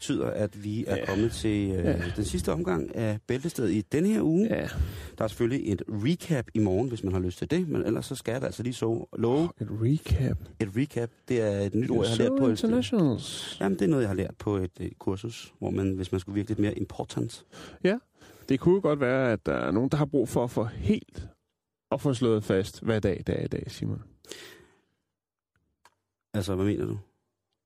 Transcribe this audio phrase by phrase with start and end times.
[0.00, 1.06] Betyder, at vi er Ja.
[1.06, 2.02] kommet til øh, Ja.
[2.16, 4.48] den sidste omgang af Bæltestedet i denne her uge.
[4.50, 4.68] Ja,
[5.18, 8.06] Der er selvfølgelig et recap i morgen, hvis man har lyst til det, men ellers
[8.06, 10.38] så skal jeg altså lige så love et recap.
[10.60, 11.10] et recap.
[11.28, 13.56] Det er et nyt ord, jeg har lært på et, Internationals.
[13.60, 16.20] Jamen, det er noget, jeg har lært på et, et kursus, hvor man, hvis man
[16.20, 17.44] skulle virke lidt mere important.
[18.48, 21.28] Det kunne godt være, at der er nogen, der har brug for at få helt
[21.90, 24.02] og få slået fast, hvad dag det er i dag, Simon.
[26.34, 26.98] Altså, hvad mener du?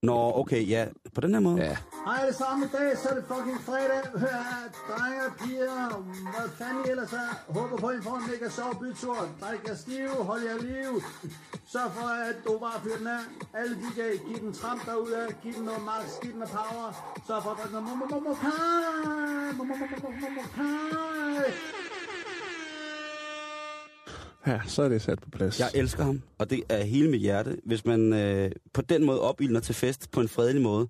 [0.04, 1.56] Nå, okay, ja, på den her måde.
[1.62, 1.76] Ja.
[2.06, 4.02] Hej alle sammen, i dag så er det fucking fredag.
[4.22, 5.88] Hør her, drenge og piger,
[6.32, 7.30] hvad fanden I ellers er.
[7.56, 9.18] Håber på, at I får en mega sjov bytur.
[9.42, 10.92] Drik jer stive, hold jer liv.
[11.72, 13.22] Sørg for, at du bare fyrer den af.
[13.60, 16.88] Alle de kan give den tramp derude, giv den noget max, giv den noget power.
[17.26, 19.56] Sørg for at drikke noget momomokai.
[19.58, 21.04] Momomokai.
[24.46, 25.60] Ja, så er det sat på plads.
[25.60, 27.56] Jeg elsker ham, og det er hele mit hjerte.
[27.64, 30.88] Hvis man øh, på den måde opildner til fest på en fredelig måde.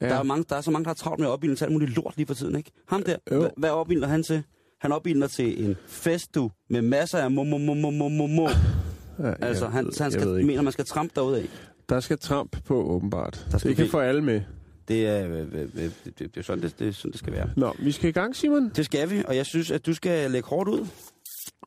[0.00, 0.08] Ja.
[0.08, 1.72] Der, er mange, der er så mange, der har travlt med at opildne til alt
[1.72, 2.70] muligt lort lige for tiden, ikke?
[2.88, 4.42] Ham der, hva- hvad opildner han til?
[4.80, 8.26] Han opildner til en fest, du, med masser af mo mo mo mo mo mo
[8.26, 8.48] mo.
[9.18, 11.48] ja, Altså, han, han skal, mener, man skal trampe derud af.
[11.88, 13.46] Der skal tramp på, åbenbart.
[13.52, 14.40] Der skal det kan få alle med.
[14.88, 17.50] Det er, øh, øh, øh, det, det, sådan, det, det sådan, det skal være.
[17.56, 18.68] Nå, vi skal i gang, Simon.
[18.76, 20.86] Det skal vi, og jeg synes, at du skal lægge hårdt ud.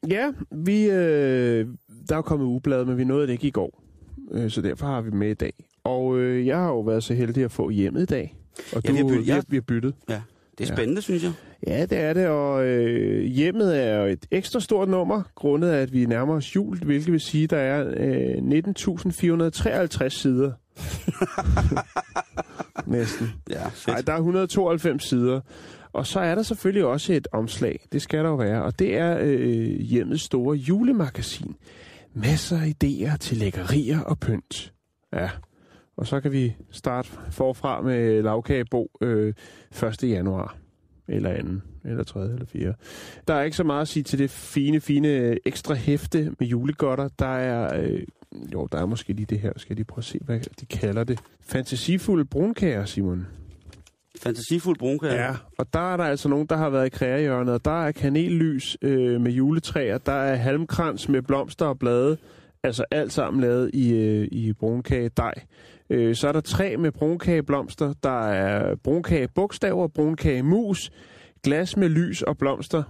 [0.10, 1.66] Ja, vi, øh,
[2.10, 3.84] der er jo kommet ugeblad, men vi nåede det ikke i går.
[4.32, 5.54] Øh, så derfor har vi med i dag.
[5.84, 8.36] Og øh, jeg har jo været så heldig at få hjemmet i dag.
[8.76, 9.42] Og Ja, du, vi har byttet- ja.
[9.48, 9.94] vi har byttet.
[10.08, 10.22] Det er
[10.60, 10.66] Ja.
[10.66, 11.32] spændende, synes jeg.
[11.68, 15.82] Ja, det er det, og øh, hjemmet er jo et ekstra stort nummer, grundet af,
[15.82, 20.52] at vi nærmer os jul, hvilket vil sige, at der er øh, 19.453 sider.
[22.88, 23.28] Næsten.
[23.50, 23.88] Ja, fedt.
[23.88, 25.42] Nej, der er 192 sider.
[25.98, 27.86] Og så er der selvfølgelig også et omslag.
[27.92, 28.64] Det skal der jo være.
[28.64, 31.56] Og det er øh, hjemmets store julemagasin.
[32.14, 34.74] Masser af idéer til lækkerier og pynt.
[35.14, 35.30] Ja.
[35.98, 39.34] Og så kan vi starte forfra med lavkagebo øh,
[39.84, 40.04] 1.
[40.04, 40.58] januar.
[41.08, 41.90] Eller 2.
[41.90, 42.24] Eller 3.
[42.24, 42.74] eller 4.
[43.28, 46.48] Der er ikke så meget at sige til det fine, fine øh, ekstra hæfte med
[46.48, 47.10] julegodter.
[47.20, 47.82] Der er...
[47.82, 48.04] Øh,
[48.54, 49.52] jo, der er måske lige det her.
[49.56, 51.20] Skal jeg lige prøve at se, hvad de kalder det.
[51.42, 53.28] Fantasifulde brunkager, Simon.
[54.22, 55.16] Fantasifuld brunkager.
[55.16, 57.92] Ja, og der er der altså nogen, der har været i krægerhjørnet, og der er
[57.92, 62.18] kanellys øh, med juletræer, der er halmkrans med blomster og blade,
[62.64, 65.34] altså alt sammen lavet i, øh, i brunkagedej.
[65.90, 70.92] Øh, så er der træ med brunkageblomster, der er brunkagebogstaver, brunkagemus,
[71.44, 72.84] glas med lys og blomster.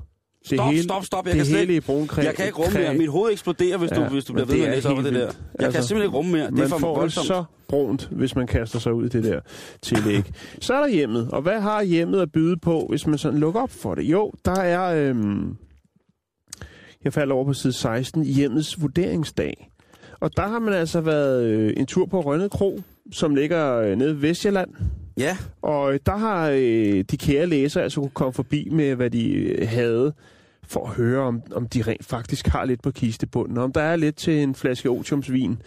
[0.55, 1.25] Stop, stop, stop.
[1.25, 2.25] Jeg det kan slet hele i.
[2.25, 2.93] Jeg kan ikke rumme mere.
[2.93, 5.03] Mit hoved eksploderer, hvis, Ja, du, hvis du bliver ved med at læse op af
[5.03, 5.19] det der.
[5.19, 5.27] Jeg
[5.59, 6.51] Altså, kan simpelthen ikke rumme mere.
[6.51, 7.27] Det er for får voldsomt.
[7.27, 9.39] så brunt, hvis man kaster sig ud i det der
[9.81, 10.23] tillæg.
[10.61, 11.29] så er der hjemmet.
[11.31, 14.03] Og hvad har hjemmet at byde på, hvis man sådan lukker op for det?
[14.03, 15.09] Jo, der er...
[15.09, 15.55] Øhm,
[17.03, 18.23] jeg falder over på side 16.
[18.23, 19.71] Hjemmets vurderingsdag.
[20.19, 22.81] Og der har man altså været øh, en tur på Rønnet Kro,
[23.11, 24.69] som ligger øh, nede ved Vestjylland.
[25.17, 29.09] Ja, Og øh, der har øh, de kære læsere altså kunne komme forbi med, hvad
[29.09, 30.13] de øh, havde,
[30.67, 33.57] for at høre, om, om de rent faktisk har lidt på kistebunden.
[33.57, 35.61] Om der er lidt til en flaske otiumsvin,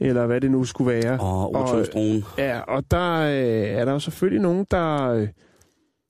[0.00, 1.20] eller hvad det nu skulle være.
[1.20, 2.24] og otiumsdronen.
[2.38, 5.28] Ja, og der øh, er der jo selvfølgelig nogen, der øh,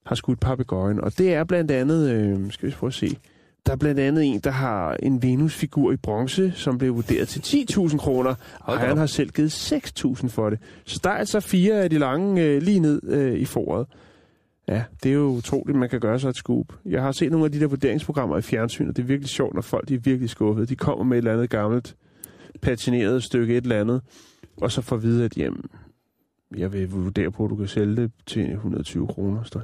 [0.07, 1.01] har skudt papegøjen.
[1.01, 3.17] Og det er blandt andet, øh, skal vi prøve at se,
[3.67, 7.41] der er blandt andet en, der har en Venus-figur i bronze, som blev vurderet til
[7.41, 10.59] 10.000 kroner, og han har selv givet 6.000 for det.
[10.85, 13.87] Så der er altså fire af de lange øh, lige ned øh, i foret.
[14.71, 16.67] Ja, det er jo utroligt, man kan gøre sig et scoop.
[16.85, 19.55] Jeg har set nogle af de der vurderingsprogrammer i fjernsyn, og det er virkelig sjovt,
[19.55, 20.67] når folk de er virkelig skuffede.
[20.67, 21.97] De kommer med et eller andet gammelt,
[22.63, 24.03] patineret stykke et eller andet,
[24.57, 25.65] og så får at vide, at jamen,
[26.57, 29.43] jeg vil vurdere på, at du kan sælge det til 120 kroner.
[29.43, 29.61] Så.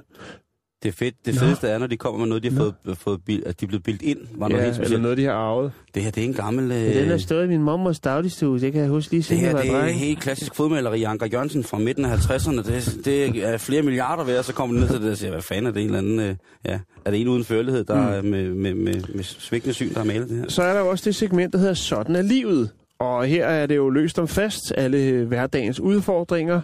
[0.83, 1.15] Det er fedt.
[1.27, 1.41] Det Nå.
[1.41, 2.73] fedeste er, når de kommer med noget, de har Nå.
[2.85, 4.19] fået, fået bil, at de er blevet bildt ind.
[4.39, 5.73] Var noget Ja, helt eller noget, de har arvet.
[5.95, 6.73] Det her, det er en gammel...
[6.73, 9.41] Øh, Den er stået i min mormors dagligstue, det kan jeg huske lige det siden
[9.41, 9.99] her, jeg var det er dreng.
[9.99, 11.03] helt klassisk fodmaleri.
[11.03, 12.57] Anker Jørgensen fra midten af 50'erne.
[12.73, 15.43] Det, det er flere milliarder værd, så kommer det ned til det og siger, hvad
[15.43, 16.21] fanden er det en eller anden...
[16.21, 16.35] Øh,
[16.65, 18.29] ja, er det en uden førlighed, der Mm.
[18.29, 20.45] med, med, med, med svigtende syn, der har malet det her?
[20.49, 22.71] Så er der jo også det segment, der hedder Sådan er livet.
[23.01, 26.61] Og her er det jo løst om fast, alle hverdagens udfordringer,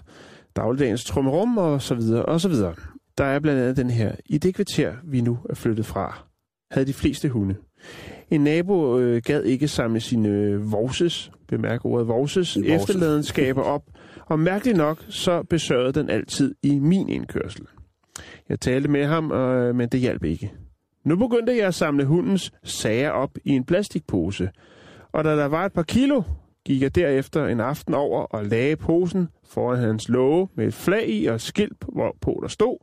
[0.56, 2.74] dagligdagens trummerum og så videre og så videre.
[3.18, 6.24] Der er blandt andet den her, i det kvarter, vi nu er flyttet fra,
[6.70, 7.54] havde de fleste hunde.
[8.30, 12.74] En nabo øh, gad ikke samle sine øh, vorses, bemærk ordet vorses, En vorse.
[12.74, 13.82] efterladenskaber op,
[14.26, 17.66] og mærkeligt nok, så besørgede den altid i min indkørsel.
[18.48, 20.52] Jeg talte med ham, øh, men det hjalp ikke.
[21.04, 24.50] Nu begyndte jeg at samle hundens sager op i en plastikpose,
[25.12, 26.22] og da der var et par kilo,
[26.66, 31.08] gik jeg derefter en aften over og lagde posen foran hans låge med et flag
[31.08, 32.76] i og et skilt, hvorpå der stod,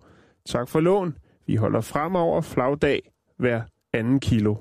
[0.45, 3.62] tak for lån, vi holder fremover flagdag hver
[3.94, 4.56] anden kilo.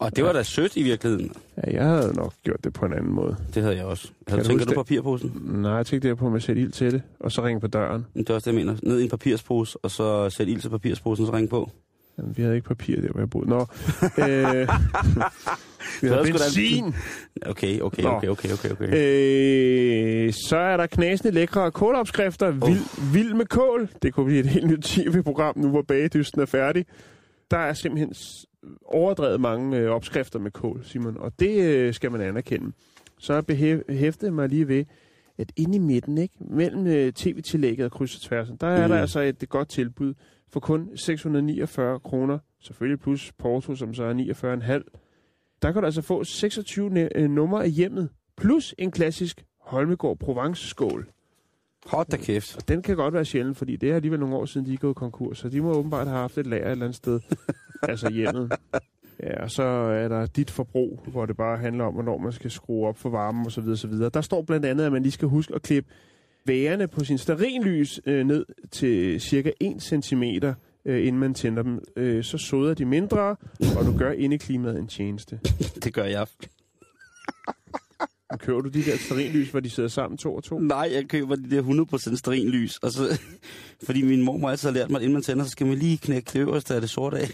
[0.00, 1.32] Og det var da sødt i virkeligheden.
[1.56, 3.36] Ja, jeg havde nok gjort det på en anden måde.
[3.54, 4.10] Det havde jeg også.
[4.28, 4.74] Havde, du du det?
[4.74, 5.40] papirposen?
[5.44, 7.66] Nej, jeg tænkte der på med at sætte ild til det, og så ringe på
[7.66, 8.06] døren.
[8.14, 8.78] Det er også det, jeg mener.
[8.82, 11.70] Ned i en papirspose, og så sætte ild til papirsposen, så ring på.
[12.18, 13.48] Jamen, vi havde ikke papir der, hvor jeg boede.
[13.48, 13.60] Nå,
[14.28, 14.68] øh,
[16.02, 16.94] vi havde da- benzin.
[17.46, 18.88] Okay, okay, okay, okay, okay, okay.
[20.26, 22.50] Øh, så er der knasende lækre kålopskrifter.
[22.50, 23.88] Vild, vild med kål.
[24.02, 26.86] Det kunne blive et helt nyt tv-program, nu hvor bagedysten er færdig.
[27.50, 28.14] Der er simpelthen
[28.84, 31.16] overdrevet mange øh, opskrifter med kål, Simon.
[31.18, 32.72] Og det øh, skal man anerkende.
[33.18, 34.84] Så behæftet mig lige ved,
[35.38, 38.82] at inde i midten, ikke, mellem øh, tv-tillægget og kryds og tværsen, der er.
[38.86, 38.92] Mm.
[38.92, 40.14] der altså et, et godt tilbud
[40.52, 42.38] for kun 649 kroner.
[42.60, 44.14] Selvfølgelig plus porto, som så er
[44.82, 45.00] 49,5.
[45.64, 50.18] Der kan du altså få 26 ne- øh, numre af hjemmet, plus en klassisk Holmegård
[50.18, 51.06] Provence-skål.
[51.86, 52.56] Hold da kæft.
[52.56, 54.76] Og den kan godt være sjældent, fordi det er alligevel nogle år siden, de er
[54.76, 57.20] gået konkurs, så de må åbenbart have haft et lager et eller andet sted.
[57.82, 58.52] altså hjemmet.
[59.22, 62.50] Ja, og så er der dit forbrug, hvor det bare handler om, hvornår man skal
[62.50, 63.68] skrue op for varmen osv.
[63.68, 63.92] osv.
[63.92, 65.90] Der står blandt andet, at man lige skal huske at klippe
[66.46, 70.22] værerne på sin stearinlys øh, ned til cirka 1 cm,
[70.86, 71.80] øh, inden man tænder dem.
[71.96, 73.36] Øh, så soder de mindre,
[73.78, 75.40] og du gør indeklimaet en tjeneste.
[75.84, 76.26] Det gør jeg.
[78.30, 80.58] Og køber du de der stearinlys, hvor de sidder sammen to og to?
[80.58, 81.62] Nej, jeg køber de der
[82.12, 82.76] 100% sterinlys.
[82.76, 83.20] Og så,
[83.82, 85.98] fordi min mor altid har lært mig, at inden man tænder, så skal man lige
[85.98, 87.28] knække det øverste af det sorte af.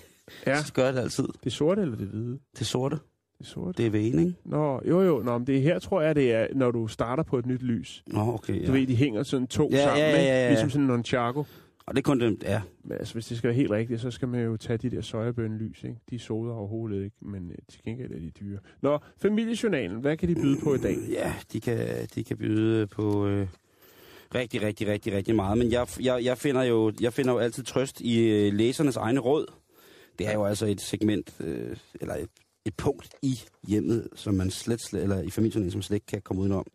[0.47, 0.63] Ja.
[0.63, 1.25] Så gør jeg det altid.
[1.45, 2.39] Det sorte eller det hvide?
[2.59, 2.97] Det sorte,
[3.39, 3.77] Det sorte.
[3.77, 4.35] det er vægen, ikke?
[4.45, 7.23] Nå, jo jo, Nå, men det er her, tror jeg, det er, når du starter
[7.23, 8.03] på et nyt lys.
[8.07, 8.67] Nå, okay, Ja.
[8.67, 10.49] Du ved, de hænger sådan to Ja, sammen, ja, ja, ja, ja.
[10.49, 11.45] ligesom sådan en nunchaku.
[11.91, 12.63] Og det er kun det, ja.
[12.85, 15.01] Men altså, hvis det skal være helt rigtigt, så skal man jo tage de der
[15.01, 15.97] sojabønnelys, ikke?
[16.11, 18.59] De soder overhovedet ikke, men øh, til gengæld er de dyre.
[18.81, 20.97] Nå, familiejournalen, hvad kan de byde på i dag?
[21.11, 23.47] Ja, de kan, de kan byde på øh,
[24.35, 25.59] rigtig, rigtig, rigtig, rigtig meget.
[25.59, 29.21] Men jeg, jeg, jeg, finder jo, jeg finder jo altid trøst i øh, læsernes egne
[29.21, 29.47] råd.
[30.19, 32.29] Det er jo altså et segment, øh, eller et,
[32.65, 36.23] et punkt i hjemmet, som man slet, slet eller i familien, som slet ikke kan
[36.23, 36.67] komme udenom.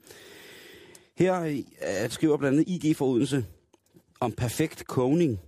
[1.18, 3.46] Her øh, skriver blandt andet IG for Odense
[4.20, 5.40] om perfekt kogning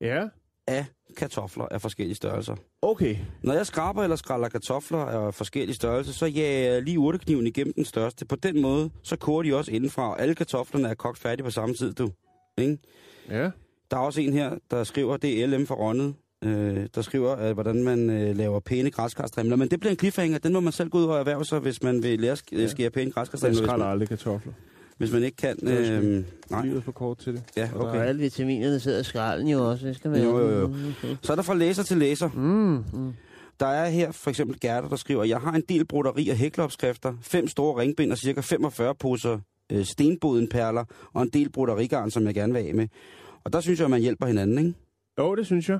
[0.00, 0.28] Ja,
[0.66, 0.84] af
[1.16, 2.56] kartofler af forskellige størrelser.
[2.82, 3.16] okay.
[3.42, 7.72] Når jeg skraber eller skræller kartofler af forskellige størrelser, så jager jeg lige urtekniven igennem
[7.74, 8.24] den største.
[8.24, 11.50] På den måde, så koger de også indenfra, og alle kartoflerne er kogt færdige på
[11.50, 12.10] samme tid, du.
[12.58, 12.78] Ikke?
[13.30, 13.50] Ja,
[13.90, 17.38] Der er også en her, der skriver, det er LM for Rondet, øh, der skriver,
[17.40, 19.56] øh, hvordan man øh, laver pæne græskarstrimler.
[19.56, 21.82] Men det bliver en cliffhanger, den må man selv gå ud og erhverve sig, hvis
[21.82, 22.66] man vil lære at sk- Ja.
[22.66, 23.58] skære pæne jeg græskarstrimler.
[23.60, 24.52] Hvis skræller aldrig kartofler.
[25.00, 25.68] Hvis man ikke kan...
[25.68, 26.64] Øh, nej.
[26.64, 27.42] Livet er for kort til det.
[27.56, 27.98] Ja, okay.
[27.98, 29.86] Og alle vitaminerne sidder i skralden jo også.
[29.86, 30.22] Det skal være.
[30.22, 31.16] Jo, jo, jo.
[31.22, 32.30] Så er der fra læser til læser.
[32.34, 33.12] Mm, mm.
[33.60, 37.14] Der er her for eksempel Gerda, der skriver, jeg har en del broderi og hækleopskrifter,
[37.22, 39.38] fem store ringbind og cirka 45 poser
[39.72, 42.88] øh, stenbodenperler og en del broderigarn, som jeg gerne vil af med.
[43.44, 44.74] Og der synes jeg, at man hjælper hinanden, ikke?
[45.18, 45.78] Jo, det synes jeg.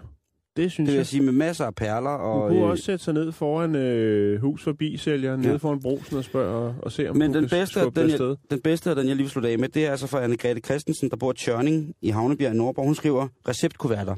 [0.63, 0.99] Det synes Det vil jeg.
[0.99, 2.49] jeg sige med masser af perler og...
[2.49, 5.47] kunne øh, også sætte sig ned foran øh, hus forbi sælgeren, Ja.
[5.49, 8.61] nede foran brosen og spørge og, og se, om Men den bedste, den, jeg, den
[8.61, 11.17] bedste, den jeg lige vil slutte af med, det er altså fra Anne-Grethe Christensen, der
[11.17, 12.85] bor i Tjørning i Havnebjerg i Nordborg.
[12.87, 14.15] Hun skriver, receptkuverter.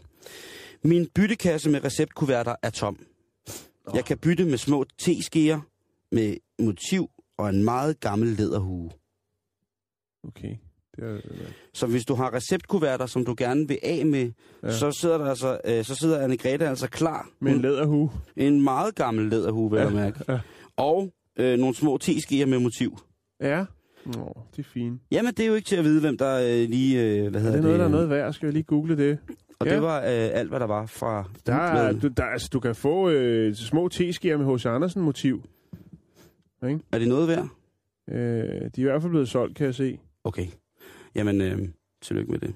[0.84, 2.99] Min byttekasse med receptkuverter er tom.
[3.94, 5.61] Jeg kan bytte med små teskeer
[6.12, 7.08] med motiv
[7.38, 8.90] og en meget gammel læderhue.
[10.28, 10.56] Okay.
[10.96, 11.20] Det er,
[11.75, 14.30] Så hvis du har receptkuverter, som du gerne vil af med,
[14.62, 14.70] Ja.
[14.72, 17.28] så sidder der altså, øh, så sidder Anne-Grethe altså klar.
[17.40, 18.11] med en læderhue.
[18.37, 20.20] en meget gammel læderhue, vil Ja, jeg mærke.
[20.28, 20.38] ja.
[20.76, 22.99] Og øh, nogle små teskeer med motiv.
[23.40, 23.64] Ja.
[24.06, 25.00] Nå, det er fint.
[25.11, 27.02] Jamen, det er jo ikke til at vide, hvem der øh, lige...
[27.02, 28.32] Øh, hvad Er hedder det noget, der er øh, noget værd?
[28.32, 29.18] Skal jeg lige google det?
[29.58, 29.75] Og Ja.
[29.75, 32.75] det var øh, alt, hvad der var fra Der er, du, der, altså, du kan
[32.75, 34.66] få øh, små teskeer med H.C.
[34.66, 35.42] Andersen motiv.
[36.92, 37.49] Er det noget værd?
[38.11, 39.99] Øh, de er i hvert fald blevet solgt, kan jeg se.
[40.25, 40.46] Okay.
[41.14, 41.69] Jamen, øh,
[42.02, 42.54] tillykke med det.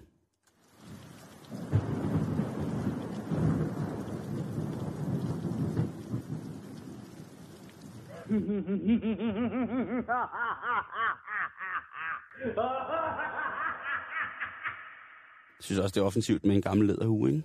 [15.59, 17.43] Jeg synes også, det er offensivt med en gammel læderhue, ikke?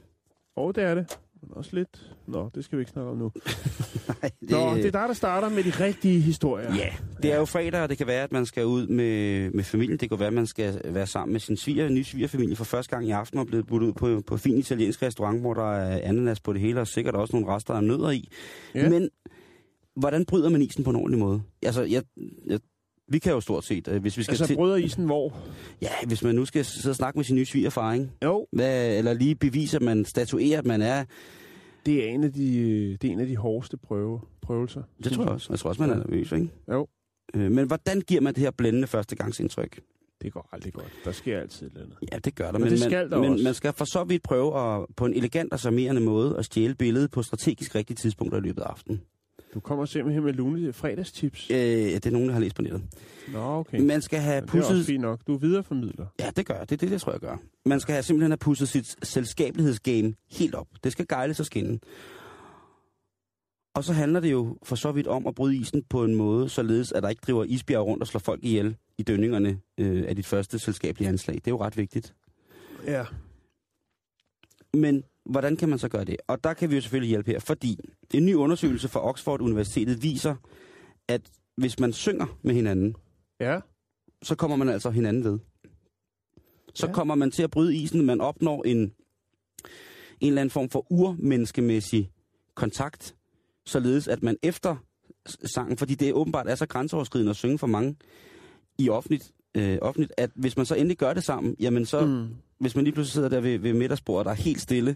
[0.55, 1.19] Og det er det.
[1.41, 2.13] Men også lidt...
[2.27, 3.31] Nå, det skal vi ikke snakke om nu.
[4.21, 4.49] Nej, Det...
[4.49, 6.75] Nå, det er dig, der starter med de rigtige historier.
[6.75, 6.89] Ja,
[7.23, 9.97] det er jo fredag, og det kan være, at man skal ud med, med familien.
[9.99, 12.89] Det kan være, at man skal være sammen med sin sviger, nye svigerfamilie for første
[12.95, 15.99] gang i aften og blevet budt ud på, på fin italiensk restaurant, hvor der er
[16.09, 18.29] ananas på det hele, og sikkert også nogle rester af nødder i.
[18.75, 18.89] Ja.
[18.89, 19.09] Men
[19.95, 21.41] hvordan bryder man isen på en ordentlig måde?
[21.63, 22.03] Altså, jeg,
[22.47, 22.59] jeg,
[23.11, 24.55] vi kan jo stort set, øh, hvis vi skal Altså, til...
[24.55, 25.33] bryder isen hvor?
[25.81, 28.09] Ja, hvis man nu skal sidde og snakke med sin nye svigerfar, ikke?
[28.23, 28.47] Jo.
[28.51, 31.05] Hvad, eller lige bevise, at man statuerer, at man er...
[31.85, 34.83] Det er en af de, øh, det er en af de hårdeste prøve, prøvelser.
[35.03, 35.47] Det tror jeg også.
[35.49, 36.49] Jeg tror også, man er nervøs, ikke?
[36.71, 36.87] Jo.
[37.35, 39.79] Øh, Men hvordan giver man det her blændende førstegangsindtryk?
[40.21, 40.91] Det går aldrig godt.
[41.05, 41.97] Der sker altid et eller andet.
[42.13, 42.59] Ja, det gør der.
[42.59, 43.43] Men det skal der men også.
[43.43, 46.75] man skal for så vidt prøve at, på en elegant og charmerende måde at stjæle
[46.75, 49.01] billedet på strategisk rigtige tidspunkter i løbet af aftenen.
[49.53, 51.49] Du kommer simpelthen med lune fredagstips.
[51.51, 52.81] Øh, det er nogen, der har læst på nettet.
[53.33, 53.79] Nå, okay.
[53.79, 54.85] Man skal have Men det er også pusset...
[54.85, 55.19] fint nok.
[55.27, 56.05] Du er videreformidler.
[56.19, 56.69] Ja, det gør jeg.
[56.69, 57.37] Det er det, jeg tror, jeg gør.
[57.65, 60.67] Man skal have simpelthen have pusset sit selskabelighedsgame helt op.
[60.83, 61.79] Det skal gejles og skinne.
[63.73, 66.49] Og så handler det jo for så vidt om at bryde isen på en måde,
[66.49, 70.15] således at der ikke driver isbjerg rundt og slår folk ihjel i dønningerne øh, af
[70.15, 71.35] dit første selskabelige anslag.
[71.35, 72.13] Det er jo ret vigtigt.
[72.85, 73.05] Ja.
[74.73, 76.17] Men hvordan kan man så gøre det?
[76.27, 77.79] Og der kan vi jo selvfølgelig hjælpe her, fordi
[78.13, 80.35] en ny undersøgelse fra Oxford Universitetet viser,
[81.07, 81.21] at
[81.57, 82.95] hvis man synger med hinanden,
[83.39, 83.59] Ja.
[84.23, 85.39] så kommer man altså hinanden ved.
[86.73, 86.93] Så Ja.
[86.93, 88.93] kommer man til at bryde isen, man opnår en, en
[90.21, 92.11] eller anden form for urmenneskemæssig
[92.55, 93.15] kontakt,
[93.65, 94.75] således at man efter
[95.45, 97.95] sangen, fordi det åbenbart er så grænseoverskridende at synge for mange
[98.77, 102.27] i offentligt, øh, offentligt at hvis man så endelig gør det sammen, jamen så, mm.
[102.61, 104.95] Hvis man lige pludselig sidder der ved, ved middagsbordet, der er helt stille,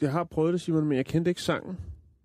[0.00, 1.76] Jeg har prøvet det, Simon, men jeg kendte ikke sangen.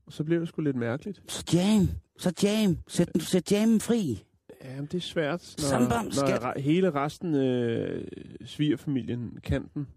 [0.05, 1.21] Og så blev det sgu lidt mærkeligt.
[1.31, 1.87] så jam,
[2.17, 4.23] så jam, sæt, den- sæt jammen fri.
[4.63, 8.03] Jamen, det er svært, når, Sambam, når hele resten af øh,
[8.45, 9.87] svigerfamilien kan den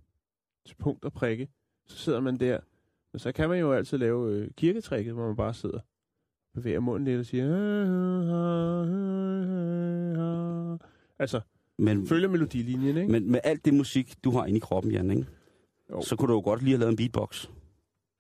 [0.67, 1.49] til punkt og prikke.
[1.87, 2.59] Så sidder man der.
[3.13, 5.79] Men så kan man jo altid lave øh, kirketrækket, hvor man bare sidder
[6.55, 7.45] bevæger munden lidt og siger...
[11.19, 11.41] Altså,
[11.79, 13.13] Men, følger melodilinjen, ikke?
[13.13, 15.27] men med alt det musik, du har inde i kroppen, Jan, ikke?
[15.91, 16.03] Jo.
[16.03, 17.47] så kunne du jo godt lige have lavet en beatbox.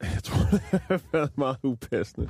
[0.03, 2.29] Jeg tror, det har været meget upassende.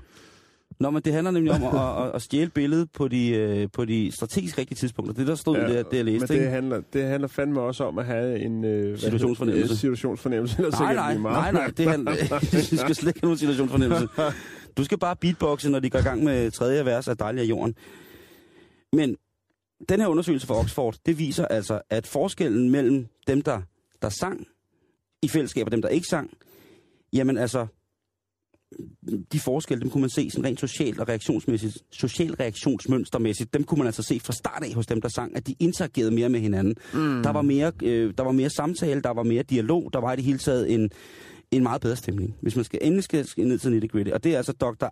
[0.81, 3.85] Nå, men det handler nemlig om at, at, at stjæle billedet på de, øh, på
[3.85, 5.15] de strategisk rigtige tidspunkter.
[5.15, 7.85] Det, der stod ja, det, det, jeg læste, men det handler, det handler fandme også
[7.85, 8.65] om at have en...
[8.65, 9.63] Øh, Situationsfornemmelse.
[9.63, 9.75] hedder?
[9.75, 10.63] Situationsfornemmelse.
[10.63, 12.13] Nej, nej, nej, nej, det handler,
[12.71, 14.09] du skal slet ikke have nogen situationsfornemmelse.
[14.77, 17.47] Du skal bare beatboxe, når de går i gang med tredje vers af Dejlig af
[17.47, 17.75] jorden.
[18.93, 19.17] Men
[19.89, 23.63] den her undersøgelse fra Oxford, det viser altså, at forskellen mellem dem, der,
[24.03, 24.47] der sang
[25.23, 26.31] i fællesskab og dem, der ikke sang,
[27.13, 27.67] jamen altså,
[29.33, 33.79] de forskelle, dem kunne man se sådan rent socialt og reaktionsmæssigt, social reaktionsmønstermæssigt, dem kunne
[33.79, 36.41] man altså se fra start af hos dem, der sang, at de interagerede mere med
[36.41, 36.75] hinanden.
[36.95, 37.23] Mm.
[37.23, 40.17] Der, var mere, øh, der var mere samtale, der var mere dialog, der var i
[40.17, 40.91] det hele taget en,
[41.51, 44.13] en meget bedre stemning, hvis man skal endelig skal ned til nitty gritty.
[44.13, 44.87] Og det er altså Dr.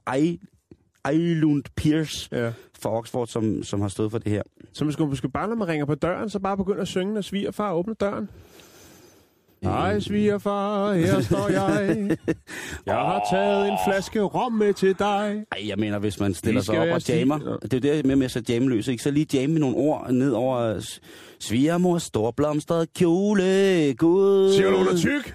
[1.08, 2.52] Eilund Pierce Ja.
[2.82, 4.42] fra Oxford, som, som har stået for det her.
[4.72, 7.14] Så man skulle måske bare, når man ringer på døren, så bare begynde at synge,
[7.14, 8.28] når svigerfar åbner døren.
[9.62, 11.96] Hej svigerfar, her står jeg.
[12.86, 15.44] Jeg har taget en flaske rom med til dig.
[15.52, 17.58] Ej, jeg mener, hvis man stiller sig op og jammer.
[17.62, 19.02] Det er det med, med at sætte jamme løs, ikke?
[19.02, 21.00] Så lige jamme nogle ord ned over s-
[21.40, 23.42] svigermors storblomstret kjole.
[23.98, 24.52] Gud.
[24.52, 25.34] Siger du, hun er tyk?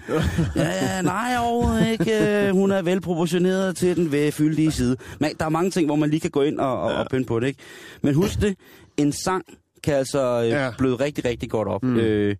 [0.56, 2.46] Ja, nej, overhovedet ikke.
[2.48, 4.96] Øh, Hun er velproportioneret til den fyldige side.
[5.20, 7.26] Men der er mange ting, hvor man lige kan gå ind og, og, og pynte
[7.26, 7.60] på det, ikke?
[8.02, 8.56] Men husk det,
[8.96, 9.44] en sang
[9.84, 10.70] kan altså øh, ja.
[10.78, 11.82] bløde rigtig, rigtig godt op.
[11.82, 11.96] Mm.
[11.96, 12.36] Øh,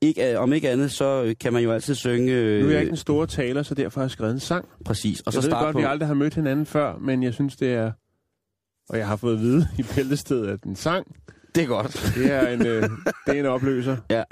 [0.00, 2.32] ikke, øh, om ikke andet, så øh, kan man jo altid synge...
[2.32, 4.68] Øh, Nu er jeg ikke den store taler, så derfor har jeg skrevet en sang.
[4.84, 5.20] Præcis.
[5.20, 5.78] Og så jeg ved starte godt, på...
[5.78, 7.92] vi aldrig har mødt hinanden før, men jeg synes, det er...
[8.88, 11.06] Og jeg har fået at vide i bæltestedet, at en sang,
[11.54, 12.12] Det er godt.
[12.16, 12.90] det er en, øh, det
[13.26, 13.96] er en opløser.
[14.10, 14.22] Ja.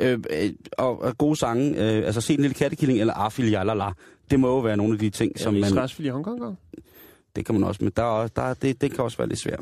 [0.00, 3.90] Øh, øh, og, og gode sange, øh, altså Se den lille kattekilling eller Arfil Jalala,
[4.30, 5.74] det må jo være nogle af de ting, som Som man...
[5.74, 5.88] man...
[6.06, 6.58] i Hongkong Kong.
[7.36, 9.28] Det kan man også, men der er, også- der, er- det, det kan også være
[9.28, 9.60] lidt svært.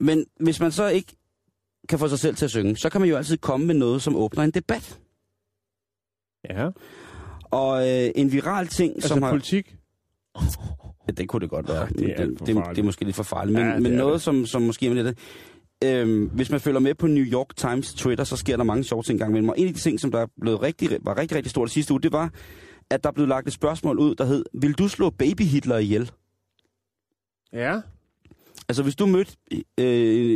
[0.00, 1.15] Men hvis man så ikke
[1.88, 4.02] kan få sig selv til at synge, så kan man jo altid komme med noget,
[4.02, 4.98] som åbner en debat.
[6.50, 6.68] Ja.
[7.50, 9.30] Og øh, en viral ting, Altså som har...
[9.30, 9.76] politik.
[11.08, 11.88] Ja, det kunne det godt være.
[11.88, 13.54] Det er det, det, det, er måske lidt for farligt.
[13.58, 14.22] Men, Ja, ja, men noget, det.
[14.22, 15.18] som, som måske er lidt...
[15.84, 19.02] Øhm, hvis man følger med på New York Times Twitter, så sker der mange sjove
[19.02, 19.48] ting engang imellem.
[19.48, 21.92] Og en af de ting, som der er blevet rigtig, var rigtig, rigtig stort sidste
[21.92, 22.30] uge, det var,
[22.90, 26.10] at der blev lagt et spørgsmål ud, der hed, vil du slå baby Hitler ihjel?
[27.52, 27.80] Ja.
[28.68, 29.60] Altså, hvis du mødte øh,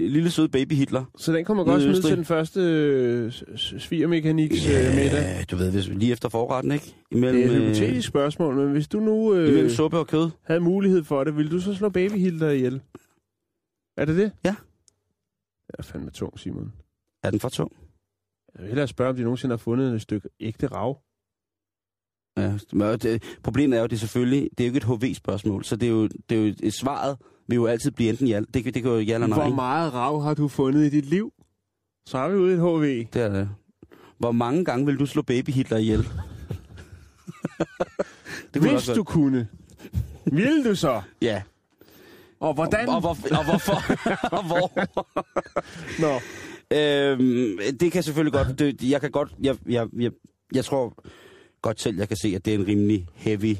[0.04, 4.66] en lille sød baby Hitler, Så den kommer godt smide til den første øh, svigermekaniks
[4.66, 5.44] øh, middag.
[5.50, 6.94] Du ved, hvis, lige efter forretten, ikke?
[7.10, 10.06] Imellem, Det er et øh, hypotetisk spørgsmål, men hvis du nu øh, imellem suppe og
[10.06, 10.30] kød.
[10.44, 12.80] havde mulighed for det, ville du så slå baby Hitler ihjel?
[13.96, 14.32] Er det det?
[14.44, 14.54] Ja.
[15.66, 16.72] Det er fandme tung, Simon.
[17.22, 17.72] Er den for tung?
[18.54, 20.98] Jeg vil hellere spørge, om de nogensinde har fundet et stykke ægte rav.
[22.36, 25.76] Ja, det, problemet er jo, det er selvfølgelig, det er jo ikke et HV-spørgsmål, så
[25.76, 27.16] det er jo, det er jo et svaret
[27.50, 29.38] vil jo altid blive enten ja, det, det kan jo ja eller nej.
[29.38, 31.32] Hvor meget rav har du fundet i dit liv?
[32.06, 33.06] Så er vi ude i et HV.
[33.12, 33.48] Det er det.
[34.18, 35.98] Hvor mange gange vil du slå baby Hitler ihjel?
[38.54, 39.48] det kunne Hvis du kunne,
[40.32, 41.02] ville du så?
[41.22, 41.42] Ja.
[42.40, 42.88] Og hvordan?
[42.88, 43.78] Og, hvor, og hvorfor?
[44.36, 44.72] og hvor?
[46.00, 46.20] Nå,
[46.76, 48.58] øhm, det kan selvfølgelig godt...
[48.58, 49.34] Det, jeg kan godt...
[49.42, 50.10] Jeg, jeg, jeg,
[50.54, 50.94] jeg tror
[51.62, 53.56] godt selv, jeg kan se, at det er en rimelig heavy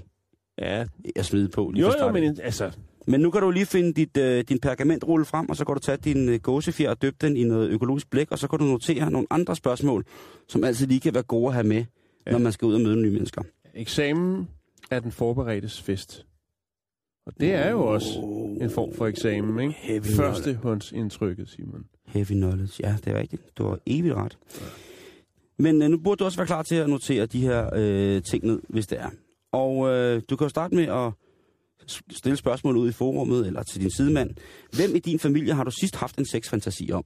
[0.59, 0.85] ja.
[1.17, 1.71] at smide på.
[1.71, 2.71] Lige Jo, jo, men altså,
[3.07, 5.81] Men nu kan du lige finde dit, øh, din pergamentrulle frem, og så kan du
[5.81, 8.65] tage din øh, gåsefjer og døbe den i noget økologisk blæk, og så kan du
[8.65, 10.05] notere nogle andre spørgsmål,
[10.49, 11.85] som altid lige kan være gode at have med,
[12.27, 12.33] ja.
[12.33, 13.43] når man skal ud og møde nye mennesker.
[13.75, 14.49] eksamen
[14.91, 16.27] er den forberedtes fest.
[17.27, 18.19] Og det er jo også
[18.61, 19.75] en form for eksamen, ikke?
[19.79, 21.85] Heavy Førstehåndsindtrykket, Simon.
[22.07, 23.43] Heavy knowledge, ja, det er rigtigt.
[23.59, 24.39] Du har evigt ret.
[25.59, 28.45] Men øh, nu burde du også være klar til at notere de her øh, ting
[28.45, 29.11] ned, hvis det er.
[29.53, 31.13] Og øh, du kan jo starte med at
[32.11, 34.31] stille spørgsmål ud i forummet, eller til din sidemand.
[34.73, 37.05] Hvem i din familie har du sidst haft en sexfantasi om?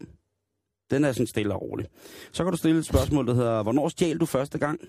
[0.90, 1.86] Den er sådan stille og rolig.
[2.32, 4.80] Så kan du stille et spørgsmål, der hedder, hvornår stjal du første gang?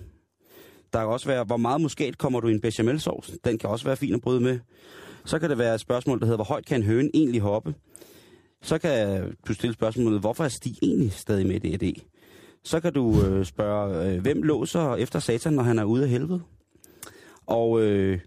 [0.94, 3.38] Der kan også være, hvor meget muskat kommer du i en bechamelsauce?
[3.44, 4.60] Den kan også være fin at bryde med.
[5.26, 7.76] Så kan det være et spørgsmål, der hedder, hvor højt kan en høne egentlig hoppe?
[8.62, 12.02] Så kan du stille spørgsmålet, hvorfor er Stig egentlig stadig med i DRD?
[12.64, 16.10] Så kan du øh, spørge, øh, hvem låser efter satan, når han er ude af
[16.10, 16.42] helvede?
[17.46, 18.20] Og øh,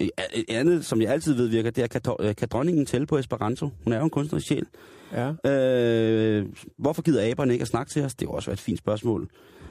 [0.00, 3.06] et et andet, som jeg altid ved virker, det er, kan, øh, kan dronningen tælle
[3.06, 3.68] på Esperanto?
[3.84, 4.66] Hun er jo en kunstnerisk sjæl.
[5.12, 5.50] Ja.
[5.50, 6.46] Øh,
[6.78, 8.14] hvorfor gider aberne ikke at snakke til os?
[8.14, 9.28] Det er jo også et fint spørgsmål.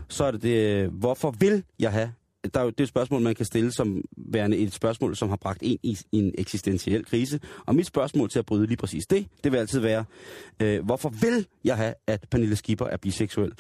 [0.08, 2.12] Så er det det, øh, hvorfor vil jeg have?
[2.54, 5.30] Der er jo det er et spørgsmål, man kan stille som værende et spørgsmål, som
[5.30, 7.40] har bragt i, i en eksistentiel krise.
[7.66, 10.06] Og mit spørgsmål til at bryde lige præcis det, det vil altid være,
[10.60, 13.52] øh, hvorfor vil jeg have, at Pernille Skipper er biseksuel?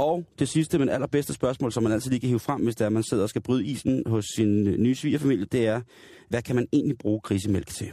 [0.00, 2.84] Og det sidste, men allerbedste spørgsmål, som man altid lige kan hive frem, hvis det
[2.84, 5.80] er, at man sidder og skal bryde isen hos sin øh, nye svigerfamilie, det er,
[6.28, 7.92] hvad kan man egentlig bruge grisemælk til?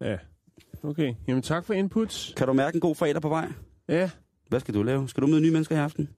[0.00, 0.16] Ja.
[0.82, 2.34] Okay, jamen tak for inputs.
[2.36, 3.48] Kan du mærke en god fredag på vej?
[3.88, 4.10] Ja.
[4.48, 5.08] Hvad skal du lave?
[5.08, 6.08] Skal du møde nye mennesker i aften?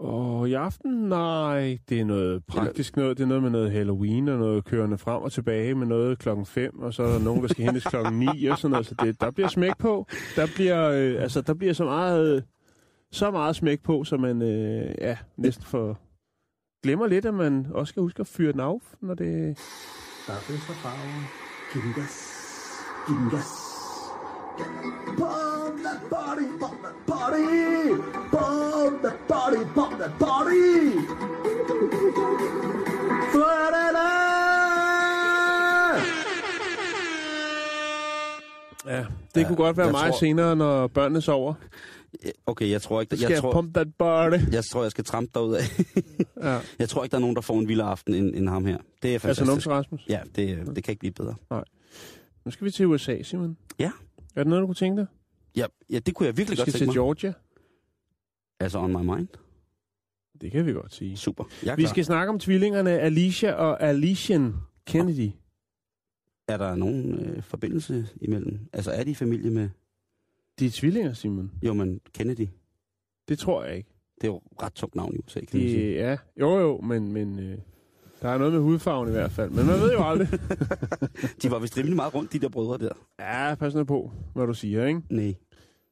[0.00, 3.16] Og i aften, nej, det er noget praktisk noget.
[3.16, 6.46] Det er noget med noget Halloween og noget kørende frem og tilbage med noget klokken
[6.46, 8.86] 5, og så er der nogen, der skal hentes klokken 9 og sådan noget.
[8.86, 10.06] Så det, der bliver smæk på.
[10.36, 12.44] Der bliver, øh, altså, der bliver så meget,
[13.12, 15.98] så meget smæk på, så man øh, ja, næsten for
[16.82, 19.58] glemmer lidt, at man også skal huske at fyre den af, når det...
[20.26, 21.24] Der er fra farven.
[21.72, 22.16] Giv den gas.
[23.06, 23.50] Giv den gas.
[25.18, 28.19] Bomb that body, bomb that body.
[29.50, 30.92] Body, bomb that body.
[33.32, 34.08] Florida!
[38.86, 41.54] Ja, det ja, kunne godt være mig tror- senere, når børnene sover.
[42.46, 44.52] Okay, jeg tror ikke, Skal jeg, jeg tror, pump that body?
[44.52, 45.62] jeg tror, jeg skal trampe derud af.
[46.42, 46.58] Ja.
[46.78, 48.78] jeg tror ikke, der er nogen, der får en vildere aften end, end ham her.
[49.02, 49.46] Det er Altså fantastisk.
[49.50, 50.00] Nums Rasmus.
[50.08, 51.34] Ja, det, det kan ikke blive bedre.
[52.44, 53.56] Nu skal vi til USA, Simon.
[53.78, 53.90] Ja.
[54.36, 55.06] Er det noget, du kunne tænke dig?
[55.56, 56.94] Ja, ja det kunne jeg Vi virkelig skal godt til tænke mig.
[56.94, 57.32] Georgia.
[58.60, 59.28] Altså on my mind.
[60.40, 61.16] Det kan vi godt sige.
[61.16, 61.44] Super.
[61.64, 61.90] Jeg Vi klar.
[61.90, 64.54] skal snakke om tvillingerne Alicia og Alician
[64.86, 65.30] Kennedy.
[66.48, 68.58] Er der nogen øh, forbindelse imellem?
[68.72, 69.68] Altså er de i familie med...
[70.58, 71.50] De er tvillinger, Simon.
[71.62, 72.48] Jo, men Kennedy.
[73.28, 73.88] Det tror jeg ikke.
[74.20, 75.88] Det er jo et ret tungt navn i USA, kan man sige.
[75.88, 77.58] De, ja, jo jo, men, men øh,
[78.22, 79.50] der er noget med hudfarven i hvert fald.
[79.50, 80.28] Men man ved jo aldrig.
[81.42, 82.92] De var vist rimelig meget rundt, de der brødre der.
[83.20, 85.02] ja, pas nu på, hvad du siger, ikke?
[85.10, 85.24] Nej.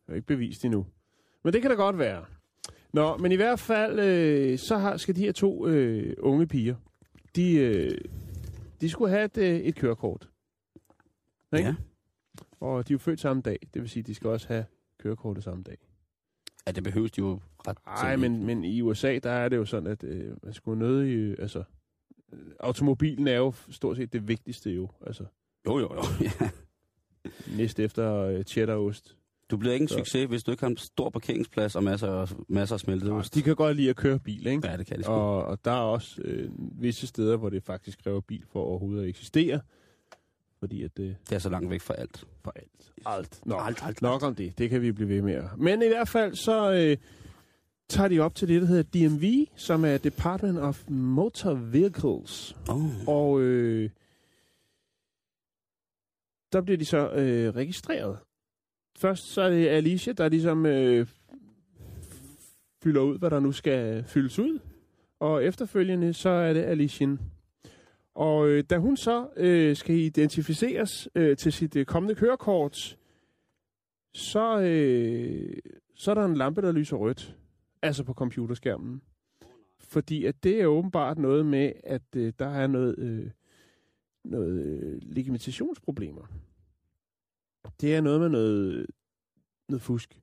[0.07, 0.87] Det er ikke bevist endnu.
[1.44, 2.24] Men det kan da godt være.
[2.98, 6.74] Nå, men i hvert fald, øh, så har, skal de her to øh, unge piger,
[7.37, 7.98] de, øh,
[8.80, 10.28] de skulle have et, øh, et kørekort.
[11.56, 11.68] Ikke?
[11.68, 11.74] Ja.
[12.61, 13.58] Og de er jo født samme dag.
[13.74, 14.64] Det vil sige, at de skal også have
[14.98, 15.78] kørekortet samme dag.
[16.66, 19.64] ja, det behøves de jo ret Nej, men, men i USA, der er det jo
[19.64, 21.14] sådan, at øh, man skulle nødig...
[21.14, 21.62] Øh, altså,
[22.61, 24.88] automobilen er jo stort set det vigtigste jo.
[25.06, 25.24] Altså,
[25.66, 26.02] Jo, jo, jo.
[26.20, 26.50] Ja.
[27.58, 29.16] næst efter øh, cheddarost.
[29.50, 32.74] Du bliver ikke en succes, hvis du ikke har en stor parkeringsplads og masser, masser
[32.76, 33.34] af smeltet ost.
[33.34, 34.68] De kan godt lide at køre bil, ikke?
[34.68, 35.12] Ja, det kan de sgu.
[35.12, 36.50] Og, og der er også øh,
[36.82, 39.61] visse steder, hvor det faktisk kræver bil for overhovedet at eksistere.
[40.58, 42.24] Fordi at det Det er så langt væk fra alt.
[42.44, 42.92] for alt.
[43.06, 43.40] Alt.
[43.46, 44.58] Nå, Alt, alt, nok om det.
[44.58, 45.42] Det kan vi blive ved med.
[45.56, 46.96] Men i hvert fald så øh,
[47.88, 52.56] tager de op til det, der hedder DMV, som er Department of Motor Vehicles.
[52.68, 53.08] Oh.
[53.08, 53.90] Og øh,
[56.52, 58.18] der bliver de så øh, registreret.
[58.98, 61.06] Først så er det Alicia, der ligesom øh,
[62.82, 64.58] fylder ud, hvad der nu skal fyldes ud.
[65.20, 67.16] Og efterfølgende så er det Alicia.
[68.14, 72.98] Og øh, da hun så øh, skal identificeres øh, til sit øh, kommende kørekort,
[74.14, 75.56] så, øh,
[75.94, 77.37] så er der en lampe, der lyser rødt.
[77.82, 79.02] Altså på computerskærmen.
[79.78, 83.30] Fordi at det er åbenbart noget med, at øh, der er noget, øh,
[84.24, 86.26] noget øh, legitimationsproblemer.
[87.81, 88.87] Det er noget med noget,
[89.68, 90.20] noget fusk.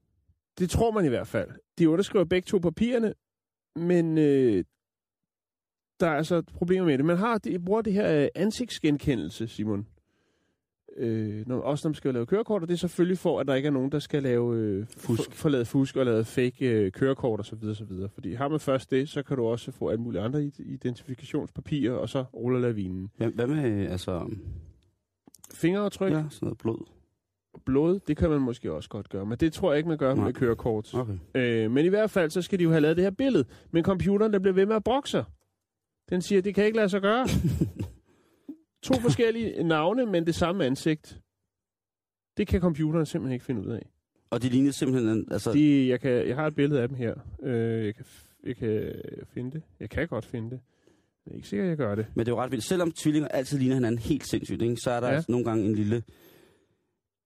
[0.59, 1.49] Det tror man i hvert fald.
[1.77, 3.13] De underskriver begge to papirerne,
[3.75, 4.63] men øh,
[5.99, 7.05] der er altså problemer med det.
[7.05, 9.87] Man har, de bruger det her øh, ansigtsgenkendelse, Simon.
[10.97, 13.55] Øh, når, også når man skal lave kørekort, og det er selvfølgelig for, at der
[13.55, 15.31] ikke er nogen, der skal lave øh, fusk.
[15.31, 17.63] For, lave fusk og lave fake øh, kørekort osv.
[17.63, 17.91] osv.
[18.13, 21.93] Fordi har man først det, så kan du også få alle mulige andre id- identifikationspapirer,
[21.93, 23.11] og så ruller lavinen.
[23.17, 24.29] Hvad, hvad med, altså,
[25.53, 26.85] Fingeraftryk, ja, sådan noget blod?
[27.65, 30.13] Blod, det kan man måske også godt gøre, men det tror jeg ikke, man gør
[30.13, 30.25] Nej.
[30.25, 30.93] med kørekort.
[30.93, 31.17] Okay.
[31.35, 33.45] Øh, men i hvert fald, så skal de jo have lavet det her billede.
[33.71, 35.23] Men computeren, der bliver ved med at brokke sig.
[36.09, 37.27] Den siger, det kan ikke lade sig gøre.
[38.87, 41.19] to forskellige navne, men det samme ansigt.
[42.37, 43.89] Det kan computeren simpelthen ikke finde ud af.
[44.29, 47.13] Og de lignede simpelthen, altså, De, jeg, kan, jeg har et billede af dem her.
[47.43, 48.05] Øh, jeg, kan,
[48.43, 48.93] jeg kan
[49.33, 49.61] finde det.
[49.79, 50.59] Jeg kan godt finde det.
[51.25, 52.05] Jeg er ikke sikker, jeg gør det.
[52.15, 52.65] men det er jo ret vildt.
[52.65, 54.77] Selvom tvillinger altid ligner hinanden helt sindssygt, ikke?
[54.77, 55.13] så er der ja.
[55.13, 56.03] altså nogle gange en lille...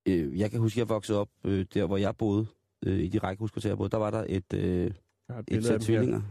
[0.09, 2.45] Øh, jeg kan huske, at jeg voksede op øh, der, hvor jeg boede,
[2.85, 4.93] øh, i de rækkehuskvarterer, jeg boede, der var der et, øh, et
[5.47, 6.21] et sæt tvillinger.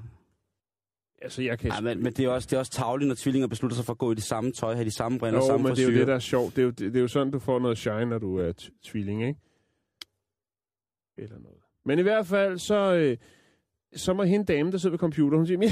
[1.22, 1.70] Altså, jeg kan...
[1.70, 3.92] Ja, men, men det er også, det er også tavligt, når tvillinger beslutter sig for
[3.92, 5.92] at gå i det samme tøj, have de samme briller, Jo, samme men det er
[5.92, 6.56] jo det, der er sjovt.
[6.56, 8.52] Det er jo, det, det er jo sådan, du får noget shine, når du er
[8.84, 9.40] tvilling, ikke?
[11.18, 11.58] Eller noget.
[11.84, 13.16] Men i hvert fald, så, øh,
[13.96, 15.59] så må hende dame, der sidder ved computeren, hun siger,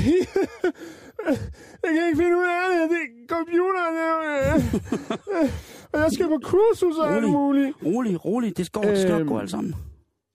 [1.84, 5.50] jeg kan ikke finde ud af det, det er computeren, øh,
[5.92, 7.76] og jeg skal på kursus og alt muligt.
[7.84, 9.74] Rolig, rolig, det skal, det skal nok Øhm, gå alt sammen.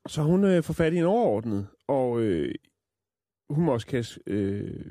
[0.07, 2.55] Så hun øh, får fat i en overordnet, og øh,
[3.49, 4.85] hun må også kaste øh,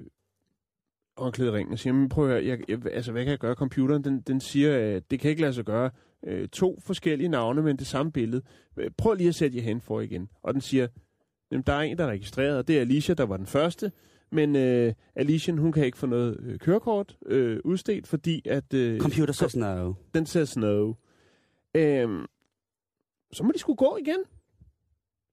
[1.17, 3.55] håndklæde ringen og siger, men prøv at høre, jeg, jeg, altså, hvad kan jeg gøre?
[3.55, 5.91] Computeren, den, den siger, at det kan ikke lade sig gøre.
[6.27, 8.43] Øh, to forskellige navne, men det samme billede.
[8.99, 10.29] Prøv lige at sætte jer hen for igen.
[10.43, 10.87] Og den siger,
[11.51, 13.93] jamen, der er en, der er registreret, og det er Alicia, der var den første.
[14.33, 18.75] Men øh, Alicia, hun kan ikke få noget øh, kørekort øh, udstedt, fordi at...
[18.75, 19.93] Øh, Computer says no.
[20.15, 20.93] den says no.
[21.75, 22.27] Øhm,
[23.33, 24.19] så må de skulle gå igen.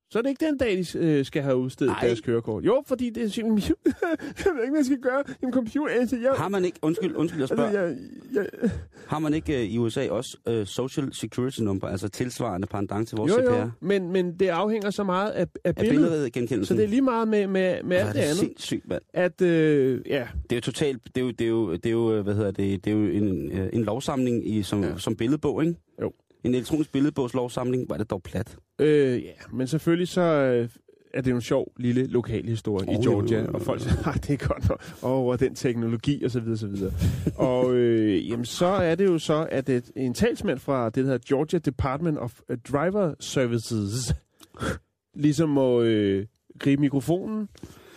[0.10, 2.00] Så er det ikke den dag, de øh, skal have udstedt Ej.
[2.02, 2.66] deres kørekort.
[2.66, 3.76] Jo, fordi det er simpelthen...
[3.86, 5.24] jeg ved ikke, hvad jeg skal gøre.
[5.44, 5.94] En computer...
[5.94, 7.98] Altså, jeg, Har man ikke, undskyld, undskyld, jeg altså, spørger, jeg,
[8.34, 8.70] jeg,
[9.08, 13.18] har man ikke øh, i USA også øh, social security number, altså tilsvarende pendant til
[13.18, 13.56] vores jo, CPR?
[13.56, 16.00] jo, men, men det afhænger så meget af, af billedet.
[16.00, 16.76] billedet genkendelsen?
[16.76, 18.38] Så det er lige meget med, med, med alt er det andet.
[18.38, 19.02] sindssygt, mand.
[19.14, 21.92] At, øh, ja, Det er jo totalt, det er jo, det er jo, det er
[21.92, 24.98] jo hvad hedder det, det er jo en, øh, en lovsamling i, som, ja.
[24.98, 25.80] som billedbog, ikke?
[26.02, 26.14] Jo.
[26.44, 28.58] En elektronisk billedbogslovsamling, er det dog plat.
[28.80, 30.70] Øh, ja, men selvfølgelig så øh,
[31.14, 33.54] er det jo en sjov lille lokal historie oh, i Georgia, jo, jo, jo.
[33.54, 36.68] og folk siger, "Ah, det er godt nok, oh, den teknologi, og så videre, så
[36.68, 36.94] videre.
[37.50, 41.04] og øh, jamen, så er det jo så, at et, en talsmand fra det, der
[41.04, 44.14] hedder Georgia Department of øh, Driver Services,
[45.16, 46.26] ligesom må øh,
[46.60, 47.50] gribe mikrofonen,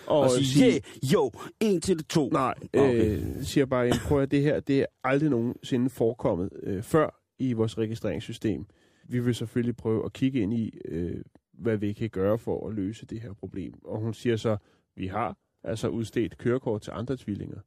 [0.06, 0.80] og, Og, sige, yeah,
[1.12, 2.28] jo, en til to.
[2.28, 3.16] Nej, Okay.
[3.16, 7.52] øh, siger bare, prøv at det her, det er aldrig nogensinde forekommet øh, før i
[7.52, 8.66] vores registreringssystem.
[9.08, 11.22] Vi vil selvfølgelig prøve at kigge ind i, øh,
[11.52, 13.74] hvad vi kan gøre for at løse det her problem.
[13.84, 14.56] Og hun siger så,
[14.96, 17.58] vi har altså udstedt kørekort til andre tvillinger.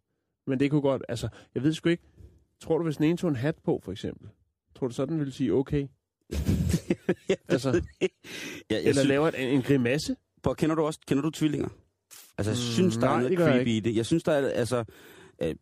[0.47, 2.03] Men det kunne godt, altså, jeg ved sgu ikke,
[2.59, 4.29] tror du, hvis den ene tog en hat på, for eksempel,
[4.75, 5.87] tror du så, den ville sige okay?
[7.47, 7.69] altså,
[8.01, 8.09] jeg,
[8.69, 10.15] jeg eller synes, laver en, en grimasse?
[10.43, 11.69] på, kender du også kender du tvillinger?
[12.37, 13.95] Altså, jeg Mm, synes, der nej, er noget creepy i det.
[13.95, 14.83] Jeg synes, der er, altså,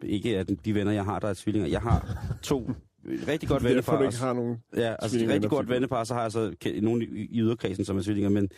[0.04, 1.70] ikke at de venner, jeg har, der er tvillinger.
[1.70, 2.72] Jeg har to
[3.06, 3.92] rigtig godt Derfor vennepar.
[3.92, 4.58] du og ikke har nogen...
[4.76, 8.02] Ja, altså et rigtig godt vennepar, så har jeg så nogle i, yderkredsen, som er
[8.02, 8.50] tvillinger, men,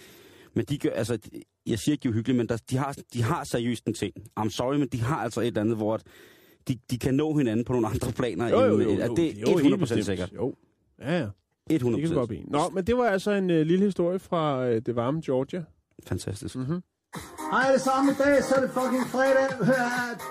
[0.53, 1.17] men de gør, altså,
[1.65, 4.13] jeg siger ikke, de er uhyggelige, men der, de, har, de har seriøst en ting.
[4.39, 6.03] I'm sorry, men de har altså et eller andet, hvor at
[6.67, 8.49] de, de kan nå hinanden på nogle andre planer.
[8.49, 10.05] Jo, jo, end, jo, at jo, det er jo, helt 100% bestemt.
[10.05, 10.33] sikkert.
[10.35, 10.55] Jo,
[10.99, 11.25] ja, ja.
[11.25, 11.29] 100%.
[11.71, 12.43] Det kan godt blive.
[12.43, 15.63] Nå, men det var altså en uh, lille historie fra uh, det varme Georgia.
[16.03, 16.55] Fantastisk.
[16.55, 16.81] Mm-hmm.
[17.51, 19.49] Hej alle sammen i dag, så er det fucking fredag.
[19.69, 19.85] Hør,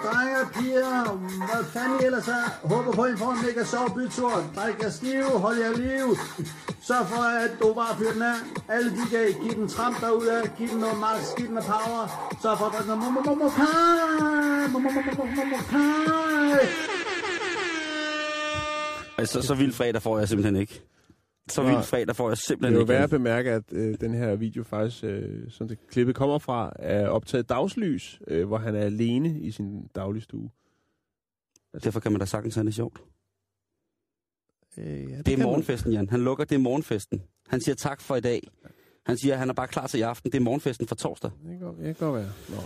[0.04, 1.04] drenge og piger,
[1.48, 2.68] hvad fanden I ellers er.
[2.68, 4.32] Håber på, at I får en mega sjov bytur.
[4.56, 6.06] Drik jer stive, hold jer liv.
[6.86, 8.38] Sørg for, at du bare fyrer den af.
[8.68, 12.02] Alle de kan give den tramp derude, giv den noget max, giv den noget power.
[12.42, 14.72] Sørg for at drikke noget momomokai.
[14.72, 15.22] Momomokai.
[19.18, 20.91] Altså, så vild fredag får jeg simpelthen ikke.
[21.48, 22.92] Så vild fredag får jeg Det simpelthen er jo ikke.
[22.92, 26.72] værd at bemærke, at øh, den her video faktisk, øh, som det klippet kommer fra,
[26.78, 30.50] er optaget dagslys, øh, hvor han er alene i sin dagligstue.
[31.84, 33.02] Derfor kan man da sagtens have det sjovt.
[34.76, 36.08] Øh, ja, Det er morgenfesten, Jan.
[36.08, 37.22] Han lukker, det er morgenfesten.
[37.48, 38.40] Han siger tak for i dag.
[39.06, 40.32] Han siger, at han er bare klar til i aften.
[40.32, 41.30] Det er morgenfesten for torsdag.
[41.30, 42.32] Det det kan godt være.
[42.48, 42.56] Nå.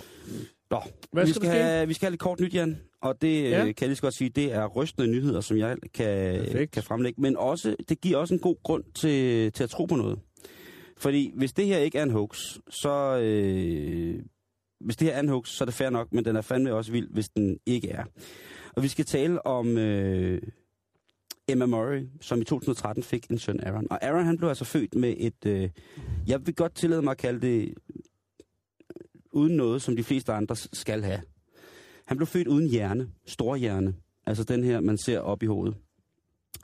[0.71, 0.81] Nå,
[1.13, 1.63] Hvad vi, skal skal der ske?
[1.65, 2.79] have, vi skal have lidt kort nyt, Jan.
[3.03, 3.49] Og det Ja.
[3.59, 3.65] ja.
[3.65, 6.73] kan jeg lige så godt sige, det er rystende nyheder, som jeg kan, Perfekt.
[6.73, 7.21] kan fremlægge.
[7.21, 10.19] Men også, det giver også en god grund til, til at tro på noget.
[10.99, 14.23] Fordi hvis det her ikke er en hoax, så, øh,
[14.81, 16.75] hvis det her er en hoax, så er det fair nok, men den er fandme
[16.75, 18.05] også vild, hvis den ikke er.
[18.77, 20.43] Og vi skal tale om øh,
[21.49, 23.87] Emma Murray, som i 2013 fik en søn, Aaron.
[23.91, 25.71] Og Aaron, han blev altså født med et, øh,
[26.27, 27.96] jeg vil godt tillade mig at kalde det, øh,
[29.37, 31.21] uden noget, som de fleste andre skal have.
[32.07, 33.95] Han blev født uden hjerne, stor hjerne.
[34.27, 35.77] Altså den her, man ser op i hovedet.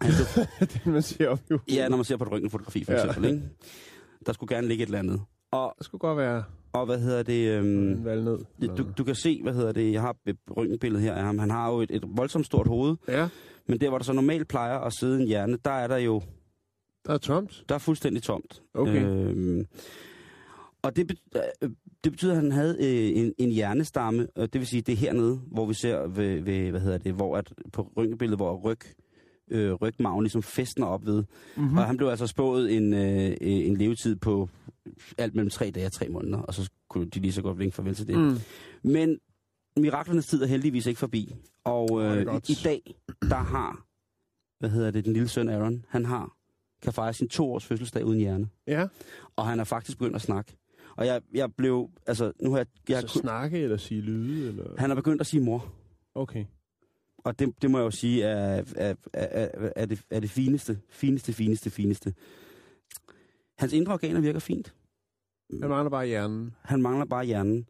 [0.00, 1.58] Han blev, det man siger op jo.
[1.72, 3.04] ja, når man ser på et røntgenfotografi for Ja.
[3.06, 3.30] eksempel.
[3.35, 3.42] Ikke?
[4.26, 5.20] Der skulle gerne ligge et eller andet.
[5.50, 7.48] Og, Det skulle godt være og hvad hedder det...
[7.58, 8.38] Øhm, valnød.
[8.76, 11.38] du, du kan se, hvad hedder det, jeg har et røntgenbillede her af ham.
[11.38, 13.28] Han har jo et, et voldsomt stort hoved, Ja,
[13.68, 16.22] men der, hvor der så normalt plejer at sidde en hjerne, der er der jo,
[17.06, 17.64] der er tomt.
[17.68, 18.62] der er fuldstændig tomt.
[18.74, 19.04] Okay.
[19.04, 19.66] Øhm,
[20.82, 21.18] og det,
[21.62, 21.70] øh,
[22.04, 24.96] det betyder, at han havde øh, en, en hjernestamme, og det vil sige, det er
[24.96, 28.78] hernede, hvor vi ser ved, ved hvad hedder det, hvor at, på røntgenbilledet, hvor ryg,
[29.50, 31.24] øh, rygmagen ligesom festner op ved.
[31.56, 31.70] Mm-hmm.
[31.70, 31.78] Mm.
[31.78, 34.48] Og han blev altså spået en, øh, en levetid på
[35.18, 37.74] alt mellem tre dage og tre måneder, og så kunne de lige så godt vinke
[37.74, 38.18] farvel til det.
[38.18, 38.36] Mm.
[38.90, 39.18] Men
[39.76, 41.34] miraklernes tid er heldigvis ikke forbi.
[41.64, 42.48] Og øh, godt.
[42.48, 43.86] i, i dag, der har,
[44.58, 46.36] hvad hedder det, den lille søn Aaron, han har,
[46.82, 48.48] kan fejre sin to års fødselsdag uden hjerne.
[48.66, 48.86] Ja,
[49.36, 50.56] Og han er faktisk begyndt at snakke.
[50.96, 54.64] Og jeg, jeg blev, altså nu har jeg, jeg så snakke eller sige lyde, eller...
[54.78, 55.72] han er begyndt at sige mor.
[56.14, 56.44] Okay.
[57.18, 60.31] Og det, det må jeg jo sige er, er, er, er, er, det, er det
[60.31, 62.14] fineste, fineste, fineste, fineste.
[63.59, 64.74] Hans indre organer virker fint.
[65.61, 66.55] Han mangler bare hjernen.
[66.62, 67.66] Han mangler bare hjernen.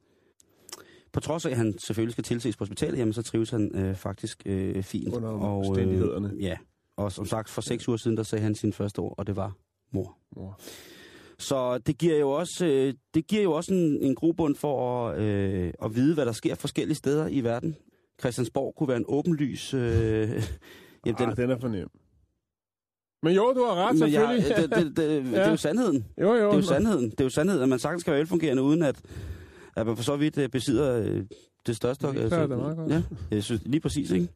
[1.12, 3.94] På trods af, at han selvfølgelig skal tilses på hospitalet, jamen, så trives han øh,
[3.96, 5.14] faktisk øh, fint.
[5.14, 5.80] Under og.
[5.80, 6.56] Øh, ja,
[6.96, 9.36] og som sagt, for seks uger siden, der sagde han sin første ord, og det
[9.36, 9.56] var
[9.92, 10.18] mor.
[10.36, 10.60] Mor.
[11.42, 15.20] Så det giver jo også, øh, det giver jo også en, en grobund for at,
[15.20, 17.76] øh, at vide, hvad der sker forskellige steder i verden.
[18.20, 19.74] Christiansborg kunne være en åbenlys...
[19.74, 19.80] Øh,
[21.06, 21.28] jamen, Den...
[21.28, 21.88] Ah, den er for nem.
[23.22, 24.56] Men jo, du har ret, men jeg, selvfølgelig.
[24.56, 26.04] det, det, det, det, det er jo sandheden.
[26.20, 26.46] jo, jo.
[26.46, 27.10] Det er jo sandheden.
[27.10, 29.00] Det er jo sandheden, at man sagtens skal være velfungerende, uden at,
[29.76, 31.22] at man for så vidt øh, besidder øh,
[31.66, 32.06] det største.
[32.06, 32.90] Det klarer det meget godt.
[32.90, 34.28] Ja, jeg synes, lige præcis, ikke?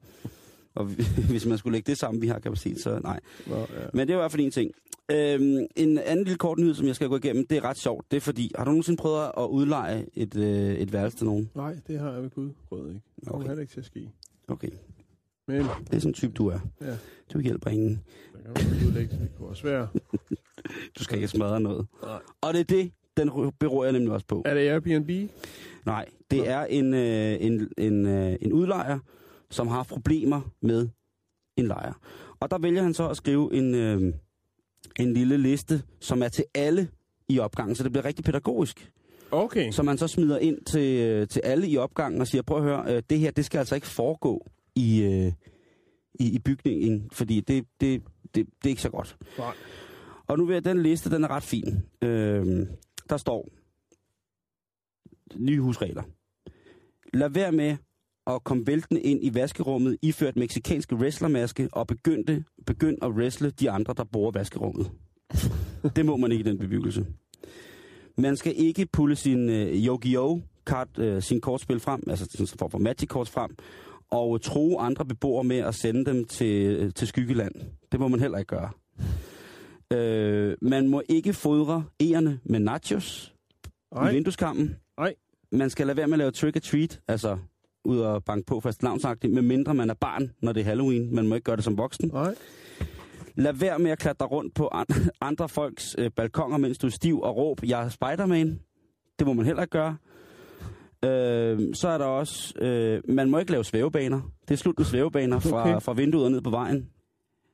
[0.77, 0.85] Og
[1.31, 3.21] hvis man skulle lægge det sammen, vi har kapacitet, så nej.
[3.47, 3.65] Nå, ja.
[3.95, 4.71] Men det er i hvert fald en ting.
[5.11, 8.11] Øhm, en anden lille kort nyhed, som jeg skal gå igennem, det er ret sjovt.
[8.11, 11.51] Det er fordi, har du nogensinde prøvet at udleje et, øh, et værelse til nogen?
[11.55, 13.01] Nej, det har jeg ved Gud prøvet ikke.
[13.17, 13.49] Det kommer Okay.
[13.49, 14.11] heller ikke til at ske.
[14.49, 14.69] Okay,
[15.49, 16.59] Men det er sådan en type, du er.
[16.81, 16.97] Ja.
[17.33, 18.01] Du hjælper ingen.
[18.57, 19.21] kan man udlægge det.
[19.21, 19.89] Det kunne også være.
[20.99, 21.87] Du skal ikke smadre noget.
[22.03, 22.19] Nej.
[22.41, 24.43] Og det er det, den beror jeg nemlig også på.
[24.45, 25.31] Er det Airbnb?
[25.87, 28.99] Nej, det er en, øh, en, en, øh, en udlejer,
[29.51, 30.89] som har problemer med
[31.57, 31.93] en lejer.
[32.41, 34.15] Og der vælger han så at skrive en, øh,
[34.99, 36.89] en lille liste, som er til alle
[37.29, 38.93] i opgangen, så det bliver rigtig pædagogisk.
[39.31, 39.71] Okay.
[39.71, 42.63] Som man så smider ind til, øh, til alle i opgangen og siger, prøv at
[42.63, 45.33] høre, øh, det her, det skal altså ikke foregå i, øh,
[46.15, 48.03] i, i bygningen, fordi det, det,
[48.35, 49.17] det, det er ikke så godt.
[49.39, 49.55] Nej.
[50.27, 51.83] Og nu vil jeg, den liste, den er ret fin.
[52.03, 52.67] Øh,
[53.11, 53.49] der står,
[55.37, 56.03] nye husregler.
[57.13, 57.77] Lad være med
[58.27, 63.71] at komme væltende ind i vaskerummet, iført meksikanske wrestlermaske, og begynde, begynd at wrestle de
[63.71, 64.91] andre, der bor i vaskerummet.
[65.97, 67.07] det må man ikke i den bebyggelse.
[68.19, 70.41] Man skal ikke pulle sin øh, Yu-Gi-Oh!
[70.67, 73.51] Kart, øh, sin kortspil frem, altså en form for Magic kort frem,
[74.11, 77.53] og tro andre beboere med at sende dem til, øh, til Skyggeland.
[77.93, 78.71] Det må man heller ikke gøre.
[79.93, 83.35] Øh, man må ikke fodre erne med nachos
[83.95, 84.11] Nej.
[84.11, 84.77] i vindueskampen.
[84.99, 85.15] Nej.
[85.53, 87.39] Man skal lade være med at lave trick or treat, altså
[87.87, 91.15] ud og banke på fast lavnsagtigt, medmindre man er barn, når det er Halloween.
[91.15, 92.11] Man må ikke gøre det som voksen.
[92.13, 92.35] Nej.
[93.37, 94.87] Lad være med at klatre rundt på an-
[95.21, 98.61] andre folks øh, balkonger, mens du er stiv og råb, jeg er Spider-Man.
[99.19, 99.97] Det må man heller ikke gøre.
[101.05, 104.21] Øh, så er der også, øh, man må ikke lave svævebaner.
[104.49, 105.81] Det er slut med svævebaner fra, Okay.
[105.81, 106.89] fra vinduet og ned på vejen.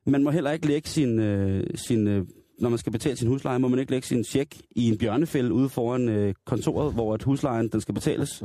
[0.07, 2.25] Man må heller ikke lægge sin, øh, sin øh,
[2.61, 5.53] når man skal betale sin husleje, må man ikke lægge sin check i en bjørnefælde
[5.53, 8.43] ude foran øh, kontoret, hvor at huslejen den skal betales.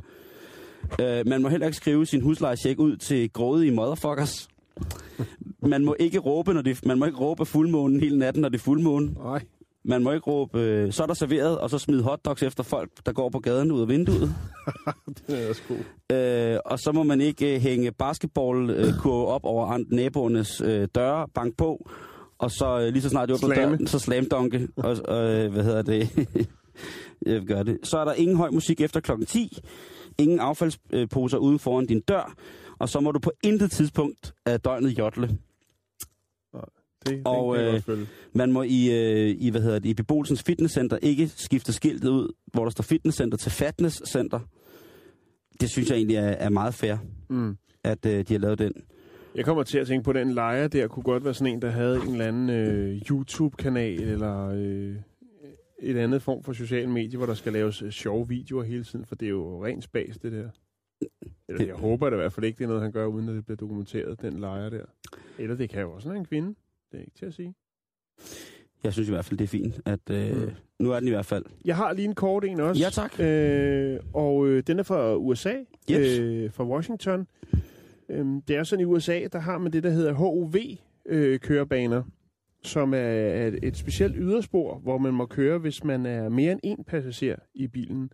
[1.02, 4.48] Øh, man må heller ikke skrive sin huslejecheck ud til grådige motherfuckers.
[5.60, 8.58] Man må ikke råbe, når det, man må ikke råbe fuldmånen hele natten, når det
[8.58, 9.14] er fuldmåne.
[9.14, 9.42] Nej.
[9.84, 12.92] Man må ikke råbe, øh, så er der serveret, og så smide hotdogs efter folk,
[13.06, 14.36] der går på gaden ud af vinduet.
[15.28, 16.16] Det er også god.
[16.16, 21.58] Øh, og så må man ikke øh, hænge basketballkurve op over naboernes øh, døre, bank
[21.58, 21.90] på,
[22.38, 25.64] og så øh, lige så snart du åbner døren, så slamdunke, og, og øh, hvad
[25.64, 26.10] hedder det,
[27.26, 27.78] jeg gør det.
[27.84, 29.58] Så er der ingen høj musik efter klokken 10,
[30.18, 32.34] ingen affaldsposer ude foran din dør,
[32.80, 35.38] og så må du på intet tidspunkt af døgnet jodle.
[37.06, 38.00] Det, Og, det øh.
[38.34, 42.34] Man må i, øh, i, hvad hedder det, i beboelsens fitnesscenter ikke skifte skiltet ud,
[42.54, 44.40] hvor der står fitnesscenter til fatnesscenter.
[45.62, 46.96] Det synes jeg egentlig er, er meget fair,
[47.30, 47.58] Mm.
[47.84, 48.74] at øh, de har lavet den.
[49.36, 51.70] Jeg kommer til at tænke på, den lejer der kunne godt være sådan en, der
[51.70, 54.96] havde en eller anden øh, YouTube-kanal, eller øh,
[55.80, 59.06] et andet form for social medie, hvor der skal laves øh, sjove videoer hele tiden,
[59.06, 60.50] for det er jo rent spas, det der.
[61.50, 63.36] Eller, jeg håber det i hvert fald ikke, det er noget, han gør, uden at
[63.36, 64.86] det bliver dokumenteret, den lejer der.
[65.40, 66.48] Eller det kan jo også være en kvinde.
[66.92, 67.54] Det er ikke til at sige.
[68.84, 70.50] Jeg synes i hvert fald, det er fint, at øh, Mm.
[70.80, 71.46] nu er den i hvert fald.
[71.66, 72.82] Jeg har lige en kort en også.
[72.84, 73.20] Ja, tak.
[73.20, 75.54] Øh, og øh, den er fra USA,
[75.92, 76.20] Jeps.
[76.20, 77.28] øh, fra Washington.
[78.10, 82.04] Øhm, det er sådan i USA, der har man det, der hedder HOV-kørebaner,
[82.68, 86.60] som er er et, specielt yderspor, hvor man må køre, hvis man er mere end
[86.64, 88.12] en passager i bilen,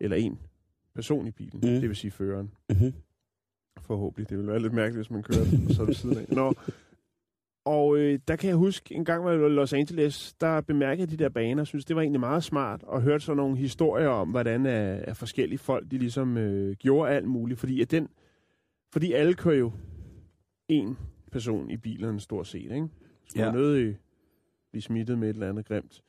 [0.00, 0.38] eller en
[0.94, 1.80] person i bilen, Mm.
[1.80, 2.50] det vil sige føreren.
[2.70, 2.92] Mm-hmm.
[3.80, 4.30] Forhåbentlig.
[4.30, 6.24] Det ville være lidt mærkeligt, hvis man kører og så ved siden af.
[6.28, 6.54] Nå.
[7.64, 11.06] Og øh, der kan jeg huske, en gang var jeg i Los Angeles, der bemærkede
[11.10, 14.28] de der baner, synes det var egentlig meget smart, og hørte så nogle historier om,
[14.30, 18.08] hvordan at, at forskellige folk, de ligesom øh, gjorde alt muligt, fordi at den,
[18.92, 19.72] fordi alle kører jo
[20.68, 20.96] en
[21.32, 22.88] person i bilerne stort set, ikke?
[23.28, 23.54] Så Ja.
[23.56, 23.94] øh,
[24.70, 26.02] blive smittet med et eller andet grimt.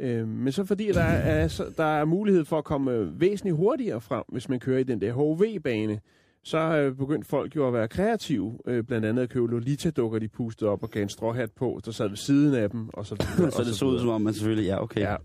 [0.00, 3.56] Øh, men så fordi der er, så, der er mulighed for at komme øh, væsentligt
[3.56, 6.00] hurtigere frem, hvis man kører i den der HV-bane,
[6.42, 8.58] så er øh, begyndt folk jo at være kreative.
[8.66, 11.90] Øh, blandt andet at købe Lolita-dukker, de pustede op og gav en stråhat på, der
[11.90, 13.50] sad ved siden af dem, og så videre.
[13.56, 14.02] Så det så ud videre.
[14.02, 15.00] som om, man selvfølgelig, ja, okay.
[15.00, 15.16] Ja.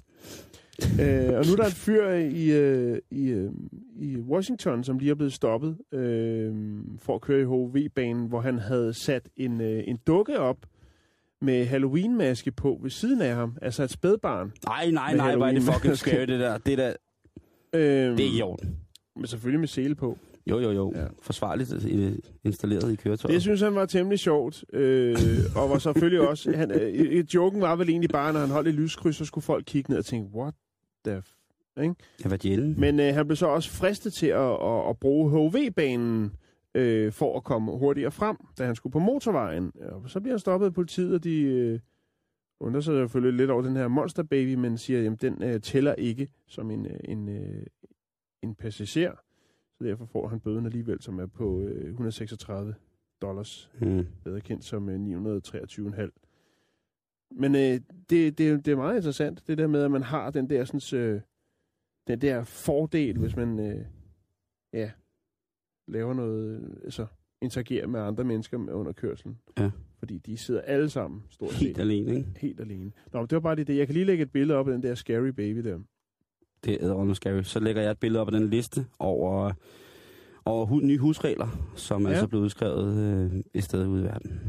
[1.00, 3.52] Øh, og nu er der en fyr i, øh, i, øh,
[3.96, 6.54] i Washington, som lige er blevet stoppet øh,
[7.00, 10.58] for at køre i HV-banen, hvor han havde sat en, øh, en dukke op
[11.42, 13.58] med Halloween-maske på ved siden af ham.
[13.62, 14.52] Altså et spædbarn.
[14.66, 16.58] Nej, nej, nej, hvor er det fucking scary, det der.
[16.58, 16.94] Det, der,
[17.74, 18.78] Øh, det er i orden.
[19.16, 20.18] Men selvfølgelig med sele på.
[20.48, 20.92] Jo, jo, jo.
[20.96, 21.02] Ja.
[21.02, 21.08] Ja.
[21.22, 23.34] Forsvarligt øh, installeret i køretøjet.
[23.34, 25.18] Det synes han var temmelig sjovt, øh,
[25.56, 26.52] og var selvfølgelig også...
[26.58, 29.64] Han, øh, joken var vel egentlig bare, når han holdt i lyskryds, så skulle folk
[29.68, 30.54] kigge ned og tænke, what
[31.06, 31.28] the f...
[31.82, 31.96] Ikke?
[32.24, 32.80] Jeg var djælen.
[32.80, 36.32] Men øh, han blev så også fristet til at, at, at bruge HV-banen
[36.76, 39.72] øh, for at komme hurtigere frem, da han skulle på motorvejen.
[39.82, 41.80] Og så bliver han stoppet af politiet, og de øh,
[42.60, 45.94] undrer sig selvfølgelig lidt over den her Monster Baby, men siger, at den øh, tæller
[45.96, 47.66] ikke som en, øh, en, øh,
[48.44, 49.16] en passager.
[49.78, 52.76] Så derfor får han bøden alligevel, som er på øh, 136
[53.22, 54.08] dollars, Mm.
[54.24, 56.10] bedre kendt som øh, 923,5.
[57.32, 57.80] Men øh,
[58.10, 61.00] det, det, det er meget interessant, det der med, at man har den der, sådan,
[61.00, 61.22] øh,
[62.08, 63.86] den der fordel, hvis man øh,
[64.74, 64.92] ja,
[65.88, 67.06] laver noget, altså
[67.41, 69.38] interagerer med andre mennesker under kørselen.
[69.60, 69.72] Ja.
[70.00, 72.30] Fordi de sidder alle sammen stort set Helt alene, ikke?
[72.38, 72.91] helt alene.
[73.13, 73.78] Nå, men det var bare det.
[73.78, 75.80] Jeg kan lige lægge et billede op af den der scary baby der.
[76.65, 77.41] Det er æderrende scary.
[77.41, 79.52] Så lægger jeg et billede op af den liste over,
[80.46, 82.10] over hu- nye husregler, som ja.
[82.10, 82.15] Ja.
[82.15, 82.98] er så blevet udskrevet
[83.34, 84.41] øh, et sted ude i verden.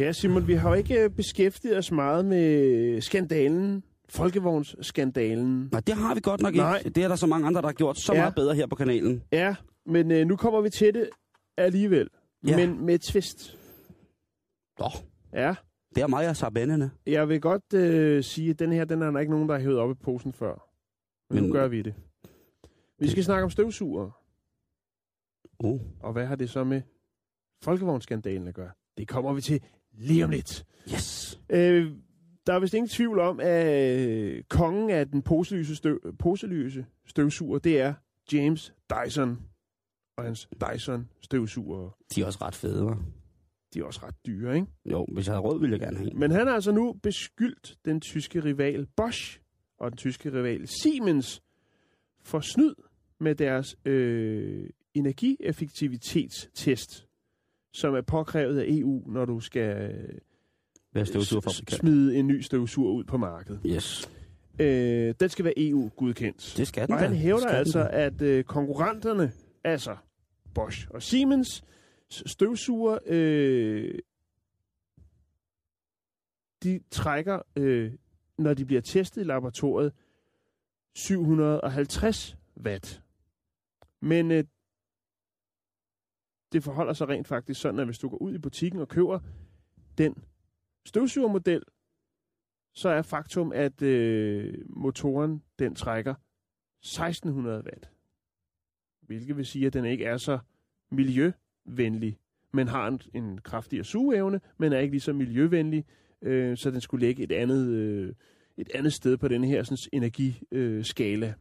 [0.00, 5.68] Ja, Simon, vi har jo ikke øh, beskæftiget os meget med skandalen, folkevognsskandalen.
[5.72, 6.78] Nej, det har vi godt nok Nej.
[6.78, 6.90] ikke.
[6.90, 8.20] Det er der så mange andre, der har gjort så Ja.
[8.20, 9.22] meget bedre her på kanalen.
[9.32, 9.54] Ja,
[9.86, 11.08] men øh, nu kommer vi til det
[11.58, 12.08] alligevel.
[12.46, 12.56] Ja.
[12.56, 13.58] Men med et twist.
[14.78, 14.86] Nå,
[15.32, 15.54] Ja,
[15.94, 16.90] det er Maja Sabandene.
[17.06, 19.60] jeg vil godt øh, sige, at den her, den er der ikke nogen, der har
[19.62, 20.68] hævet op i posen før.
[21.30, 21.94] Men, men nu gør vi det.
[22.98, 24.10] Vi skal snakke om støvsuger.
[25.58, 25.80] Oh.
[26.00, 26.82] Og hvad har det så med
[27.64, 28.70] folkevognsskandalen at gøre?
[28.98, 29.60] Det kommer vi til
[29.92, 30.66] lige om lidt.
[30.92, 31.40] Yes.
[31.50, 31.92] Øh,
[32.46, 37.58] der er vist ingen tvivl om, at øh, kongen af den poselyse, støv, poselyse støvsuger,
[37.58, 37.94] det er
[38.32, 39.38] James Dyson
[40.16, 41.96] og hans Dyson støvsuger.
[42.14, 42.96] De er også ret fede, hva'?
[43.74, 44.66] De er også ret dyre, ikke?
[44.84, 46.18] Jo, hvis jeg havde råd, ville jeg gerne have en.
[46.18, 49.40] Men han har altså nu beskyldt den tyske rival Bosch
[49.78, 51.42] og den tyske rival Siemens
[52.22, 52.74] for snyd
[53.20, 57.06] med deres øh, energieffektivitetstest,
[57.72, 60.18] som er påkrævet af EU, når du skal øh,
[60.92, 61.80] Hvad støvsugerfabrikant?
[61.80, 63.60] smide en ny støvsuger ud på markedet.
[63.66, 64.10] Yes.
[64.60, 66.54] Øh, den skal være EU-godkendt.
[66.56, 67.88] Det skal den Og han hævder Det den altså, da.
[68.06, 69.32] at øh, konkurrenterne,
[69.64, 69.96] altså
[70.54, 71.64] Bosch og Siemens,
[72.10, 73.94] støvsuger, øh,
[76.62, 77.92] de trækker, øh,
[78.38, 79.92] når de bliver testet i laboratoriet,
[80.94, 83.02] 750 watt.
[84.02, 84.44] Men øh,
[86.52, 89.18] det forholder sig rent faktisk sådan, at hvis du går ud i butikken og køber
[89.98, 90.14] den
[90.86, 91.62] støvsugermodel,
[92.74, 96.14] så er faktum, at øh, motoren den trækker
[96.80, 97.90] 1600 watt.
[99.00, 100.38] Hvilket vil sige, at den ikke er så
[100.90, 102.18] miljøvenlig,
[102.52, 105.84] men har en, en kraftigere sugeevne, men er ikke lige så miljøvenlig,
[106.22, 108.14] øh, så den skulle ligge et andet, øh,
[108.56, 110.60] et andet sted på den her sådan, energiskala.
[110.60, 111.34] Øh, skala.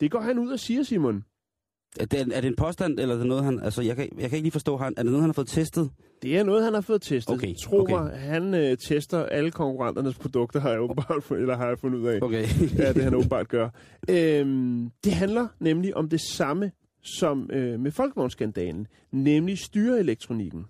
[0.00, 1.24] det går han ud og siger, Simon.
[2.00, 3.60] Er det, er det en påstand, eller er det noget, han...
[3.60, 5.48] Altså, jeg kan, jeg kan ikke lige forstå, han, er det noget, han har fået
[5.48, 5.90] testet?
[6.22, 7.34] Det er noget, han har fået testet.
[7.34, 7.94] Okay, Tro okay.
[7.94, 12.06] mig, han øh, tester alle konkurrenternes produkter, har jeg åbenbart eller har jeg fundet ud
[12.06, 12.18] af.
[12.22, 12.46] Okay.
[12.78, 13.68] ja, det han åbenbart gør.
[14.10, 16.72] Øhm, det handler nemlig om det samme
[17.02, 20.66] som øh, med folkevognsskandalen, nemlig styreelektronikken.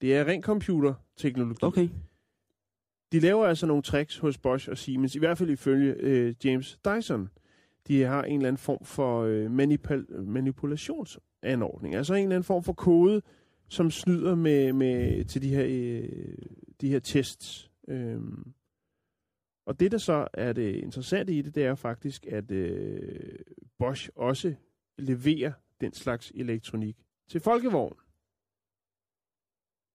[0.00, 1.58] Det er ren computerteknologi.
[1.62, 1.88] okay.
[3.12, 6.78] De laver altså nogle tricks hos Bosch og Siemens, i hvert fald ifølge øh, James
[6.84, 7.28] Dyson.
[7.88, 12.62] De har en eller anden form for øh, manipul- manipulationsanordning, altså en eller anden form
[12.62, 13.22] for kode,
[13.68, 16.36] som snyder med, med til de her, øh,
[16.80, 17.70] de her tests.
[17.88, 18.52] Øhm.
[19.66, 23.38] Og det, der så er det interessante i det, det er faktisk, at øh,
[23.78, 24.54] Bosch også
[24.98, 26.96] leverer den slags elektronik
[27.28, 27.96] til folkevogn.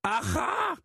[0.03, 0.75] Aha!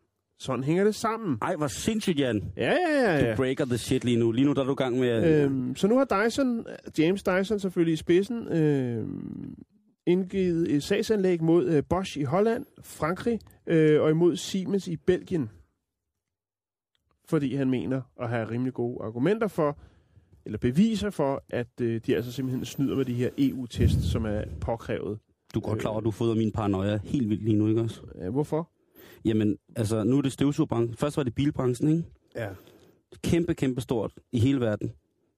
[0.43, 1.39] Sådan hænger det sammen.
[1.43, 2.53] Ej, hvor sindssygt, Jan.
[2.57, 3.21] Ja, ja, ja.
[3.21, 3.37] Du ja.
[3.37, 4.33] breaker the shit lige nu.
[4.33, 5.43] Lige nu der er du i gang med.
[5.45, 6.67] Øhm, så nu har Dyson,
[6.99, 9.55] James Dyson selvfølgelig i spidsen, øhm,
[10.07, 15.51] indgivet et sagsanlæg mod øh, Bosch i Holland, Frankrig øh, og imod Siemens i Belgien.
[17.29, 19.79] Fordi han mener at have rimelig gode argumenter for,
[20.45, 24.43] eller beviser for, at øh, de altså simpelthen snyder med de her EU-test, som er
[24.61, 25.19] påkrævet.
[25.55, 27.81] Du er godt klar over, at du fodrer min paranoia helt vildt lige nu, ikke
[27.81, 28.01] også?
[28.21, 28.71] Ja, hvorfor?
[29.25, 30.97] Jamen, altså, nu er det støvsugerbranchen.
[30.97, 32.05] Først var det bilbranchen, ikke?
[32.37, 32.49] Ja.
[33.25, 34.93] Kæmpe, kæmpe stort i hele verden.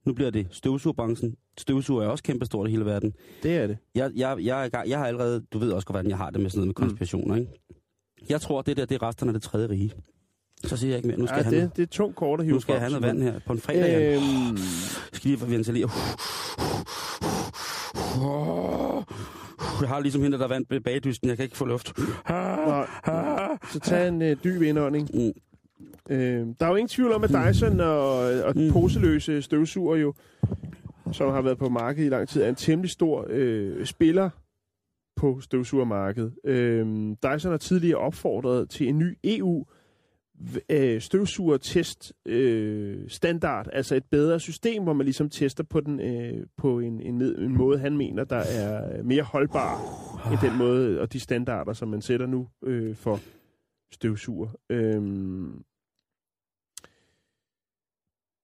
[0.06, 1.34] Nu bliver det støvsugerbranchen.
[1.58, 3.14] Støvsuger er også kæmpe stort i hele verden.
[3.42, 3.78] Det er det.
[3.94, 6.40] Jeg, jeg, jeg, gang- jeg har allerede, du ved også godt, hvordan jeg har det
[6.40, 7.50] med sådan noget med konspirationer, ikke?
[8.28, 9.92] Jeg tror, det der, det er resterne af det tredje rige.
[10.64, 11.18] Så siger jeg ikke mere.
[11.18, 12.72] Nu skal, Ja, jeg, have noget, det, det er tungt kort at hive nu skal
[12.72, 14.14] jeg have noget vand her på en fredag.
[14.16, 14.56] Øhm,
[15.12, 15.90] skal lige ventilere.
[19.80, 21.28] Jeg har ligesom hende, der er vand ved bagdysten.
[21.28, 21.92] Jeg kan ikke få luft.
[21.98, 22.84] Nå,
[23.74, 25.10] så tag en øh, dyb indånding.
[25.14, 25.32] Mm.
[26.10, 28.70] Øh, der er jo ingen tvivl om, at Dyson og, og Mm.
[28.72, 30.14] poseløse støvsuger jo,
[31.12, 34.30] som har været på markedet i lang tid, er en temmelig stor øh, spiller
[35.16, 36.34] på støvsugermarkedet.
[36.44, 36.86] Øh,
[37.24, 39.64] Dyson har tidligere opfordret til en ny EU
[40.68, 46.46] øh, støvsugertest øh, standard, altså et bedre system, hvor man ligesom tester på den øh,
[46.56, 49.80] på en, en, en måde, han mener, der er mere holdbar
[50.32, 53.20] end den måde og de standarder, som man sætter nu øh, for
[53.94, 54.48] støvsuger.
[54.70, 55.64] Øhm,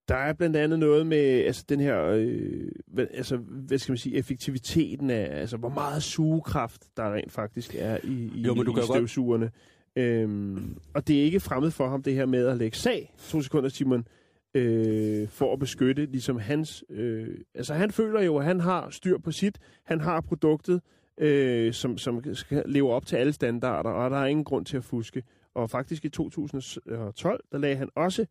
[0.09, 3.99] der er blandt andet noget med altså den her, øh, hvad, altså, hvad skal man
[3.99, 8.65] sige, effektiviteten af, altså hvor meget sugekraft, der rent faktisk er i, i, Jo, men
[8.65, 9.51] du i jo godt- støvsugerne.
[9.97, 13.43] Øhm, og det er ikke fremmed for ham, det her med at lægge sag, to
[13.43, 14.07] sekunder, Simon,
[14.55, 16.85] øh, for at beskytte ligesom hans...
[16.91, 20.81] Øh, altså han føler jo, at han har styr på sit, han har produktet,
[21.19, 24.77] øh, som, som skal leve op til alle standarder, og der er ingen grund til
[24.77, 25.23] at fuske.
[25.55, 28.27] Og faktisk i 2012, der lagde han også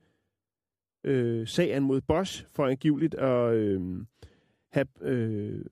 [1.03, 4.05] øh, sag an mod Bosch for angiveligt at øh,
[4.71, 5.65] have øh,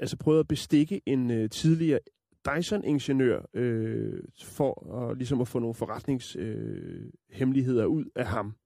[0.00, 1.98] altså prøvet at bestikke en øh, tidligere
[2.46, 8.56] Dyson-ingeniør øh, for at, ligesom at få nogle forretningshemmeligheder øh, hemmeligheder ud af ham.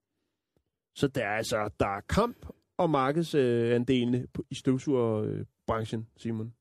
[0.95, 2.47] Så der er altså der er kamp
[2.79, 6.53] om markedsandelene øh, i støvsugerbranchen, Simon.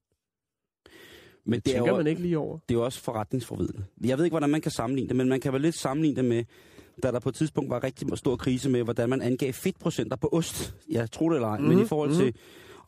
[1.48, 2.58] Men Det det er, tænker jo, man ikke lige over.
[2.70, 3.86] det er jo også forretningsforvidende.
[4.06, 6.26] Jeg ved ikke, hvordan man kan sammenligne det, men man kan vel lidt sammenligne det
[6.26, 6.44] med,
[7.04, 10.30] da der på et tidspunkt var rigtig stor krise med, hvordan man angav fedtprocenter på
[10.32, 10.76] ost.
[10.90, 11.70] Jeg tror det eller ej, mm-hmm.
[11.70, 12.20] men i Mhm, forhold mhm.
[12.20, 12.34] til,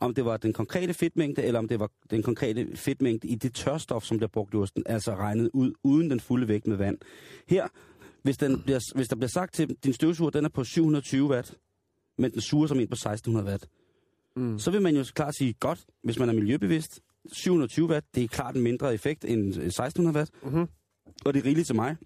[0.00, 3.54] om det var den konkrete fedtmængde, eller om det var den konkrete fedtmængde i det
[3.54, 6.98] tørstof, som bliver brugt i osten, altså regnet ud uden den fulde vægt med vand.
[7.48, 7.68] Her,
[8.22, 11.54] hvis, den bliver, hvis der bliver sagt til din støvsuger, den er på 720 watt,
[12.18, 13.66] men den suger som en på 1600 watt,
[14.36, 14.58] Mm.
[14.58, 17.00] så vil man jo klart sige, godt, hvis man er miljøbevidst,
[17.32, 20.68] 720 watt, det er klart en mindre effekt end 1600 watt, Mm-hmm.
[21.24, 21.96] og det er rigeligt til mig.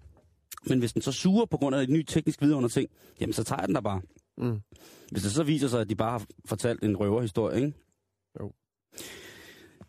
[0.67, 2.89] Men hvis den så suger på grund af et nyt teknisk vidunder ting,
[3.21, 4.01] jamen så tager jeg den der bare.
[4.37, 4.59] Mm.
[5.11, 7.73] Hvis det så viser sig, at de bare har fortalt en røverhistorie, ikke?
[8.39, 8.51] Jo.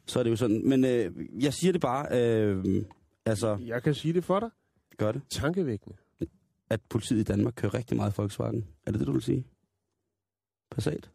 [0.06, 0.68] Så er det jo sådan.
[0.68, 1.12] Men øh,
[1.44, 2.06] jeg siger det bare,
[2.40, 2.84] øh,
[3.24, 4.50] altså, Jeg kan sige det for dig.
[4.98, 5.96] gør det, Tankevækkende.
[6.70, 8.66] at politiet i Danmark kører rigtig meget Volkswagen.
[8.86, 9.44] Er det det, du vil sige?
[10.70, 11.10] Passat?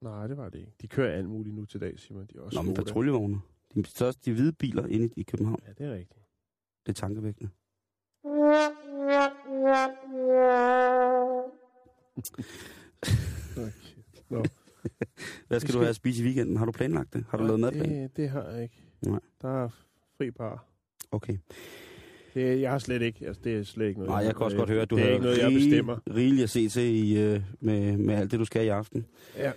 [0.00, 0.72] Nej, det var det ikke.
[0.82, 2.26] De kører alt muligt nu til dag, Simon.
[2.26, 3.40] De er også Nå, men patruljevogne.
[3.74, 5.60] De største, de hvide biler inde i, København.
[5.66, 6.20] Ja, det er rigtigt.
[6.86, 7.50] Det er tankevækkende.
[13.56, 13.72] Okay.
[14.30, 14.44] Nå.
[15.48, 16.56] Hvad skal Vi du skal- have at spise i weekenden?
[16.56, 17.24] Har du planlagt det?
[17.30, 17.90] Har du lavet madplan?
[17.90, 18.82] Det, det har jeg ikke.
[19.06, 19.20] Nej.
[19.42, 19.68] Der er
[20.18, 20.64] fri par.
[21.10, 21.36] Okay.
[22.34, 24.10] Det, jeg har slet ikke, altså det er slet ikke noget.
[24.10, 25.98] Nej, jeg kan også godt høre, at du det er har ikke noget, jeg bestemmer.
[26.14, 29.06] rigeligt at se til i, øh, med, med alt det, du skal i aften.
[29.36, 29.52] Ja.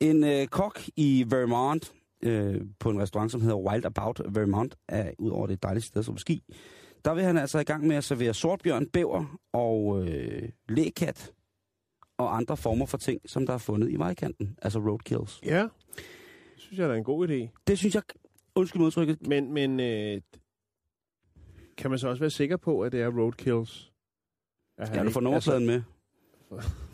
[0.00, 1.92] En øh, kok i Vermont,
[2.22, 5.86] øh, på en restaurant, som hedder Wild About Vermont, er ud over det et dejligt
[5.86, 6.42] sted som ski.
[7.04, 11.32] Der vil han altså i gang med at servere sortbjørn, bæver og øh, lægkat
[12.18, 15.40] og andre former for ting, som der er fundet i vejkanten, altså roadkills.
[15.44, 15.62] Ja.
[15.62, 17.62] Det synes jeg, der er en god idé.
[17.66, 18.02] Det synes jeg
[18.56, 19.26] Undskyld udtrykket.
[19.26, 20.20] Men, men øh,
[21.76, 23.92] kan man så også være sikker på, at det er roadkills?
[24.84, 25.82] Skal du få nummerpladen med?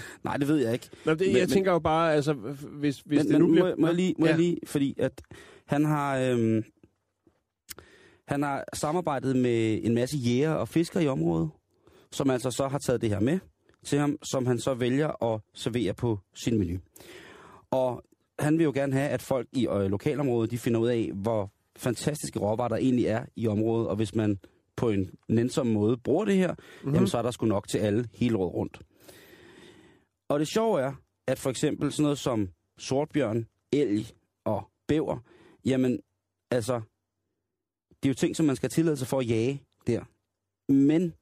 [0.24, 0.88] Nej, det ved jeg ikke.
[1.06, 3.52] Nå, det, Men- jeg men- tænker jo bare, altså, hvis, hvis men, det nu men,
[3.54, 3.68] bliver...
[3.70, 4.30] må, må, jeg lige, må Ja.
[4.30, 5.22] jeg lige, fordi at
[5.66, 6.64] han har, øhm,
[8.28, 11.50] han har samarbejdet med en masse jæger og fiskere i området,
[12.12, 13.38] som altså så har taget det her med
[13.84, 16.78] til ham, som han så vælger at servere på sin menu.
[17.70, 18.02] Og
[18.38, 21.50] han vil jo gerne have, at folk i øh, lokalområdet, de finder ud af, hvor
[21.76, 24.38] fantastiske råvarer der egentlig er i området, og hvis man
[24.76, 26.56] på en nænsom måde bruger det her, Mhm.
[26.82, 26.94] mm-hmm.
[26.94, 28.80] jamen så er der sgu nok til alle hele året rundt.
[30.32, 30.92] Og det sjove er,
[31.26, 34.06] at for eksempel sådan noget som sortbjørn, elg
[34.44, 35.18] og bæver,
[35.64, 36.00] jamen
[36.50, 36.80] altså,
[37.88, 40.04] det er jo ting, som man skal tillade tilladelse for at jage der.
[40.72, 41.14] Men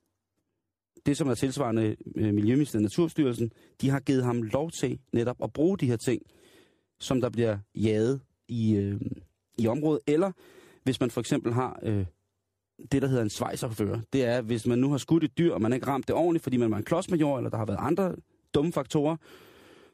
[1.07, 5.37] det, som er tilsvarende øh, Miljøministeriet og Naturstyrelsen, de har givet ham lov til netop
[5.43, 6.23] at bruge de her ting,
[7.01, 9.01] som der bliver jaget i, øh,
[9.59, 10.01] i området.
[10.07, 10.33] Eller
[10.83, 12.07] hvis man for eksempel har øh,
[12.93, 14.01] det, der hedder en svejserfører.
[14.13, 16.43] Det er, hvis man nu har skudt et dyr, og man ikke ramt det ordentligt,
[16.43, 18.17] fordi man var en klodsmajor, eller der har været andre
[18.55, 19.17] dumme faktorer,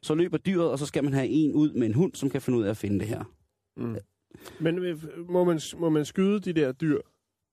[0.01, 2.41] så løber dyret, og så skal man have en ud med en hund, som kan
[2.41, 3.23] finde ud af at finde det her.
[3.77, 3.97] Mm.
[4.59, 7.01] Men øh, må man, må man skyde de der dyr,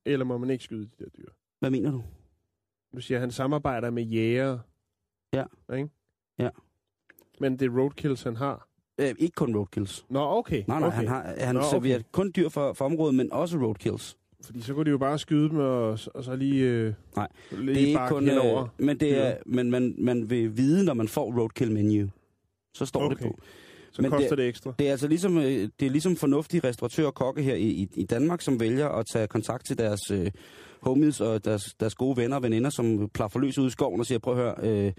[0.06, 1.28] eller må man ikke skyde de der dyr?
[1.60, 2.02] Hvad mener du?
[2.96, 4.58] Du siger, at han samarbejder med jæger.
[5.32, 5.44] Ja.
[5.76, 5.88] Ikke?
[6.38, 6.48] Ja.
[7.40, 8.68] Men det er roadkills, han har.
[8.98, 10.06] Øh, ikke kun roadkills.
[10.08, 10.64] Nå, okay.
[10.68, 10.96] Nej, nej, okay.
[10.96, 11.70] han, har, han Nå, okay.
[11.70, 14.18] serverer kun dyr for, for området, men også roadkills.
[14.46, 17.66] Fordi så kunne de jo bare skyde dem, og, og så lige, øh, Nej, lige
[17.74, 18.62] Det er ikke kun, henover.
[18.62, 22.08] øh, men, det er, men man, man vil vide, når man får roadkill menu.
[22.74, 23.14] Så står okay.
[23.16, 23.38] det på.
[23.92, 24.74] Så men koster det- det, ekstra.
[24.78, 28.04] Det er altså ligesom, øh, det er ligesom fornuftige restauratører og kokke her i, i,
[28.04, 30.30] Danmark, som vælger at tage kontakt til deres øh,
[30.80, 34.06] homies og deres, deres gode venner og veninder, som plaffer løs ud i skoven og
[34.06, 34.92] siger, prøv at høre, øh,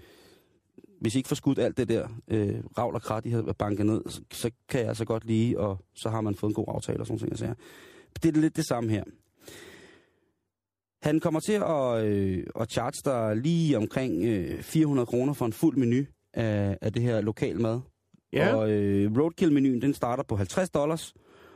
[1.00, 3.86] hvis I ikke får skudt alt det der øh, ravl og krat, I har banket
[3.86, 6.64] ned, så, så kan jeg altså godt lide, og så har man fået en god
[6.68, 7.56] aftale og sådan noget.
[8.22, 9.04] Det er lidt det samme her.
[11.06, 15.52] Han kommer til at, øh, at charge dig lige omkring øh, 400 kroner for en
[15.52, 16.04] fuld menu
[16.34, 17.80] af, af det her lokal mad.
[18.32, 18.54] Ja.
[18.54, 21.14] Og øh, roadkill-menuen, den starter på 50 dollars,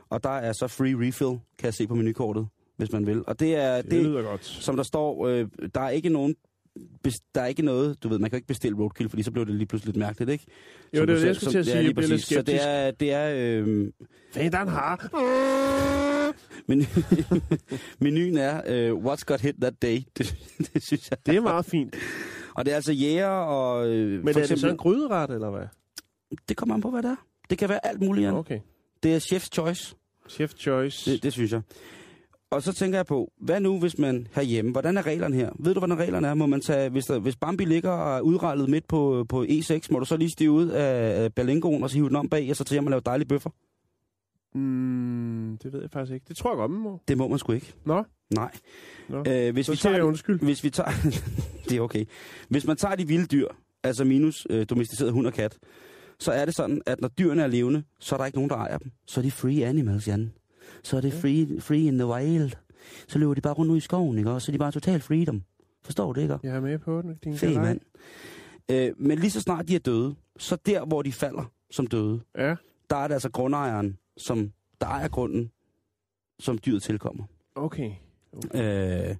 [0.09, 2.47] og der er så free refill, kan jeg se på menukortet,
[2.77, 3.23] hvis man vil.
[3.27, 4.45] Og det er, det, det, lyder godt.
[4.45, 6.35] som der står, øh, der er ikke nogen
[7.35, 9.55] der er ikke noget, du ved, man kan ikke bestille roadkill, fordi så bliver det
[9.55, 10.45] lige pludselig lidt mærkeligt, ikke?
[10.93, 11.83] Jo, Som det er det, jeg skulle til at sige.
[11.83, 12.21] Jeg bliver lidt.
[12.21, 13.91] Så det er, det er øh,
[14.33, 15.09] Fan, der er en har.
[16.67, 16.85] men
[18.03, 19.99] menuen er, øh, what's got hit that day?
[20.17, 20.35] Det,
[20.73, 21.17] det synes jeg.
[21.25, 21.95] Det er meget fint.
[22.55, 23.87] Og det er altså jæger og...
[23.89, 25.65] Øh, Men for er det så en gryderet, eller hvad?
[26.49, 27.25] det kommer an på, hvad det er.
[27.49, 28.33] Det kan være alt muligt, Jan.
[28.33, 28.59] Okay.
[29.03, 29.95] Det er chef's choice.
[30.29, 31.11] Chef choice.
[31.11, 31.61] Det, det synes jeg.
[32.51, 35.49] Og så tænker jeg på, hvad nu hvis man herhjemme, hvordan er reglerne her?
[35.59, 36.33] Ved du, hvordan reglerne er?
[36.33, 39.87] Må man tage, hvis, der, hvis Bambi ligger og er udrejlet midt på, på E6,
[39.91, 42.55] må du så lige stige ud af, Berlingoen og så hive den om bag, og
[42.55, 43.49] så til og lave dejlige bøffer?
[44.55, 46.25] Mm, det ved jeg faktisk ikke.
[46.27, 46.99] Det tror jeg godt, man må.
[47.07, 47.73] Det må man sgu ikke.
[47.85, 48.03] Nå,
[48.35, 48.51] Nej.
[49.09, 49.23] Nå.
[49.27, 50.39] Øh, hvis, så vi tager, jeg undskyld.
[50.39, 50.89] hvis vi tager...
[51.69, 52.05] det er okay.
[52.49, 53.47] Hvis man tager de vilde dyr,
[53.83, 55.57] altså minus øh, domesticeret hund og kat,
[56.19, 58.55] så er det sådan, at når dyrene er levende, så er der ikke nogen, der
[58.55, 58.91] ejer dem.
[59.07, 60.31] Så er de free animals, Jan.
[60.83, 62.51] Så er det free, free in the wild.
[63.07, 64.31] Så løber de bare rundt ud i skoven, ikke?
[64.31, 65.43] Og så er de bare total freedom.
[65.83, 66.37] Forstår du det, ikke?
[66.43, 67.15] Jeg er med på den.
[67.23, 67.79] Din Fed mand.
[68.71, 72.21] Øh, men lige så snart de er døde, så der, hvor de falder som døde,
[72.37, 72.55] Ja,
[72.89, 74.51] der er det altså grundejeren, som
[74.81, 75.51] der ejer grunden,
[76.39, 77.23] som dyret tilkommer.
[77.55, 77.91] okay.
[78.53, 79.15] Øh,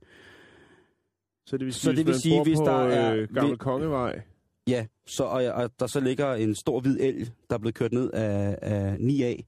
[1.46, 3.52] Så det vil sige, Så det vil hvis sige, hvis på, der er- Øh, Gammel
[3.52, 4.22] vi- Kongevej.
[4.68, 7.92] Ja, så, og, og der så ligger en stor hvid elg, der er blevet kørt
[7.94, 9.42] ned af, af 9A,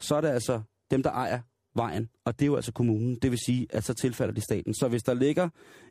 [0.00, 0.60] så er det altså
[0.92, 1.40] dem, der ejer
[1.74, 3.14] vejen, og det er jo altså kommunen.
[3.22, 4.74] Det vil sige, at så tilfalder de staten.
[4.74, 5.48] Så hvis der ligger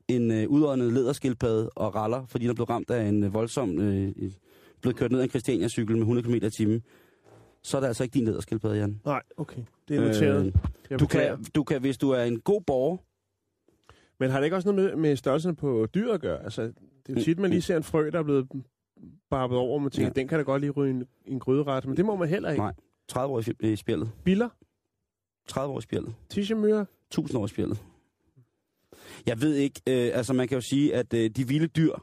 [0.08, 3.80] en øh, udåndet lederskildpadde og raller, fordi der er blevet ramt af en øh, voldsom,
[3.80, 4.12] øh,
[4.82, 6.82] blevet kørt ned af en Christiania-cykel med 100 km i timen,
[7.64, 9.02] så er det altså ikke din lederskildpadde, Jan.
[9.06, 9.62] Nej, okay.
[9.88, 10.46] Det er noteret.
[10.46, 10.52] Øh,
[10.90, 11.36] Jeg du, beklager.
[11.36, 12.98] kan, du kan, hvis du er en god borger,
[14.20, 16.44] Men har det ikke også noget med, med størrelsen på dyr at gøre?
[16.44, 16.74] Altså, det
[17.10, 18.48] er jo tit, man lige ser en frø, der er blevet
[19.30, 20.22] barbet over, og man tænker, Ja.
[20.22, 21.86] den kan da godt lige ryge en, en gryderet.
[21.86, 22.62] Men det må man heller ikke.
[22.62, 22.74] Nej.
[23.08, 24.12] 30 år i spjældet.
[24.24, 24.50] Biller,
[25.52, 26.14] 30 år i spjældet.
[26.30, 27.78] tissemyrer, 1000 år i spjældet.
[29.26, 31.94] Jeg ved ikke, øh, altså man kan jo sige, at øh, de vilde dyr,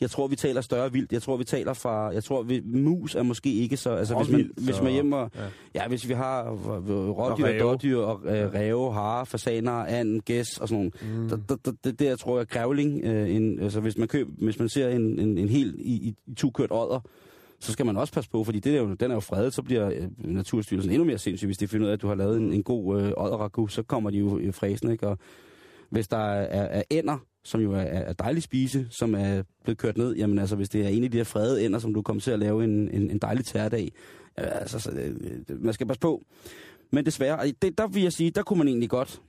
[0.00, 1.12] jeg tror, vi taler større vildt.
[1.12, 4.30] Jeg tror, vi taler fra, jeg tror, vi, mus er måske ikke så, altså hvis
[4.30, 5.42] man, hvis man hjemme og, ja.
[5.74, 5.88] ja.
[5.88, 10.58] hvis vi har øh, øh, rådyr, Og dårdyr og øh, ræve, hare, fasaner, and, gæs
[10.58, 11.20] og sådan nogle.
[11.22, 11.28] Mm.
[11.28, 14.58] Der, der, der, det der tror jeg, grævling, øh, en, altså hvis man, køb, hvis
[14.58, 17.00] man ser en, en, en helt i, i, i to kørt odder,
[17.60, 19.62] så skal man også passe på, fordi det der, jo, den er jo fredet, så
[19.62, 22.36] bliver øh, Naturstyrelsen endnu mere sindssyg, hvis de finder ud af, at du har lavet
[22.36, 25.08] en, en god øh, så kommer de jo i fræsen, ikke?
[25.08, 25.18] Og
[25.90, 29.78] hvis der er, er, er ænder, som jo er, er dejlig spise, som er blevet
[29.78, 32.02] kørt ned, jamen altså, hvis det er en af de her fredede ænder, som du
[32.02, 33.92] kommer til at lave en, en, en dejlig tærdag,
[34.36, 35.16] altså, så, øh,
[35.48, 36.24] øh, man skal passe på.
[36.90, 39.20] Men desværre, det, der vil jeg sige, der kunne man egentlig godt...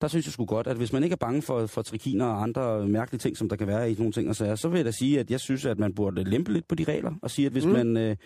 [0.00, 2.42] Der synes jeg sgu godt, at hvis man ikke er bange for, for trikiner og
[2.42, 4.84] andre mærkelige ting, som der kan være i nogle ting og sager, så vil jeg
[4.84, 7.46] da sige, at jeg synes, at man burde lempe lidt på de regler og sige,
[7.46, 7.72] at hvis, mm.
[7.72, 8.16] man, øh,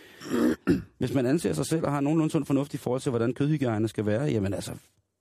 [0.98, 3.88] hvis man anser sig selv og har nogenlunde sund fornuft i forhold til, hvordan kødhygiejne
[3.88, 4.72] skal være, jamen altså,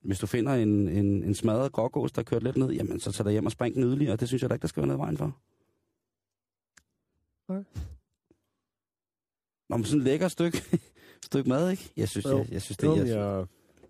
[0.02, 3.12] hvis du finder en, en, en smadret grågås, der er kørt lidt ned, jamen så
[3.12, 4.82] tager dig hjem og spring den yderligere, og det synes jeg da ikke, der skal
[4.82, 5.38] være noget vejen for.
[7.49, 7.64] Nej.
[9.70, 10.64] Nå, men sådan et lækker stykke,
[11.30, 11.91] stykke mad, ikke?
[11.97, 12.38] Jeg synes, Jo.
[12.38, 13.45] jeg, jeg synes det Jo, jeg, men jeg, jeg,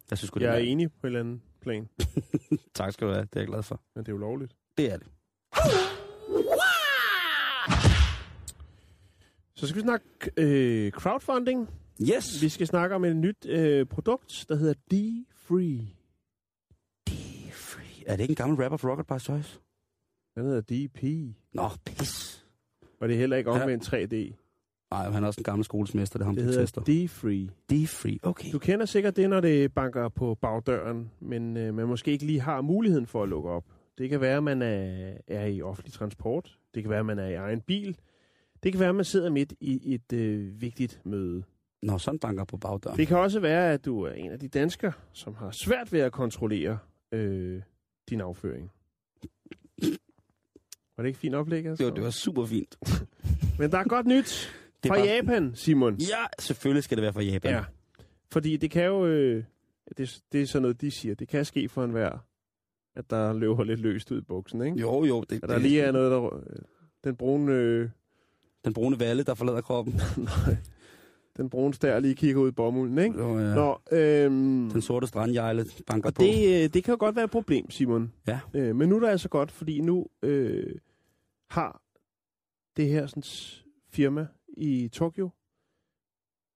[0.09, 1.89] jeg synes, sgu, det jeg er er enig på en eller plan,
[2.76, 3.82] Tak skal du have, det er jeg glad for.
[3.95, 4.55] men det er ulovligt.
[4.78, 5.07] Det er det.
[9.55, 10.07] Så skal vi snakke
[10.38, 11.70] øh, crowdfunding.
[12.01, 12.41] Yes!
[12.41, 15.88] Vi skal snakke om et nyt øh, produkt, der hedder D-Free.
[17.53, 18.03] Free.
[18.07, 19.59] Er det ikke en gammel rapper for Rocket by Choice?
[20.36, 21.03] Den hedder DP.
[21.53, 22.45] Nå, pis.
[23.01, 23.62] Og det er heller ikke Ja.
[23.64, 24.40] omvendt 3D.
[24.91, 26.81] Nej, han er også en gammel skolesmester, det er ham, Det der hedder.
[26.81, 27.49] D-Free.
[27.71, 28.51] D-free, okay.
[28.51, 32.41] Du kender sikkert det, når det banker på bagdøren, men øh, man måske ikke lige
[32.41, 33.63] har muligheden for at lukke op.
[33.97, 36.57] Det kan være, at man er, er i offentlig transport.
[36.75, 37.97] Det kan være, at man er i egen bil.
[38.63, 41.43] Det kan være, at man sidder midt i et øh, vigtigt møde.
[41.81, 42.97] Nå, sådan banker på bagdøren.
[42.97, 45.99] Det kan også være, at du er en af de danskere, som har svært ved
[45.99, 46.77] at kontrollere
[47.11, 47.61] øh,
[48.09, 48.71] din afføring.
[50.97, 51.65] Var det ikke fint oplæg?
[51.65, 51.83] Altså?
[51.83, 52.77] Det var, det var super fint.
[53.59, 54.51] Men der er godt nyt
[54.84, 55.95] Det fra var- Japan, Simon.
[55.95, 57.51] Ja, selvfølgelig skal det være fra Japan.
[57.51, 57.63] Ja.
[58.32, 59.05] Fordi det kan jo...
[59.05, 59.43] Øh,
[59.97, 61.15] det, det er sådan noget, de siger.
[61.15, 62.25] Det kan ske for enhver,
[62.95, 64.79] at der løber lidt løst ud i buksen, ikke?
[64.79, 65.21] Jo, jo.
[65.29, 66.36] Det, At der det, lige er noget, der...
[66.36, 66.41] øh,
[67.03, 67.51] Den brune...
[67.53, 67.89] Øh,
[68.65, 69.93] Den brune valle, der forlader kroppen.
[70.17, 70.57] nej,
[71.38, 73.19] den brune stær lige kigger ud i bomulden, ikke?
[73.19, 73.55] Jo, ja.
[73.55, 76.21] Nå, øhm, Den sorte strandjejle banker og på.
[76.23, 78.13] det, øh, det kan jo godt være et problem, Simon.
[78.27, 78.39] Ja.
[78.53, 80.75] Øh, men nu er det altså godt, fordi nu øh,
[81.49, 81.82] har
[82.77, 83.23] det her sådan,
[83.89, 84.27] firma
[84.57, 85.29] i Tokyo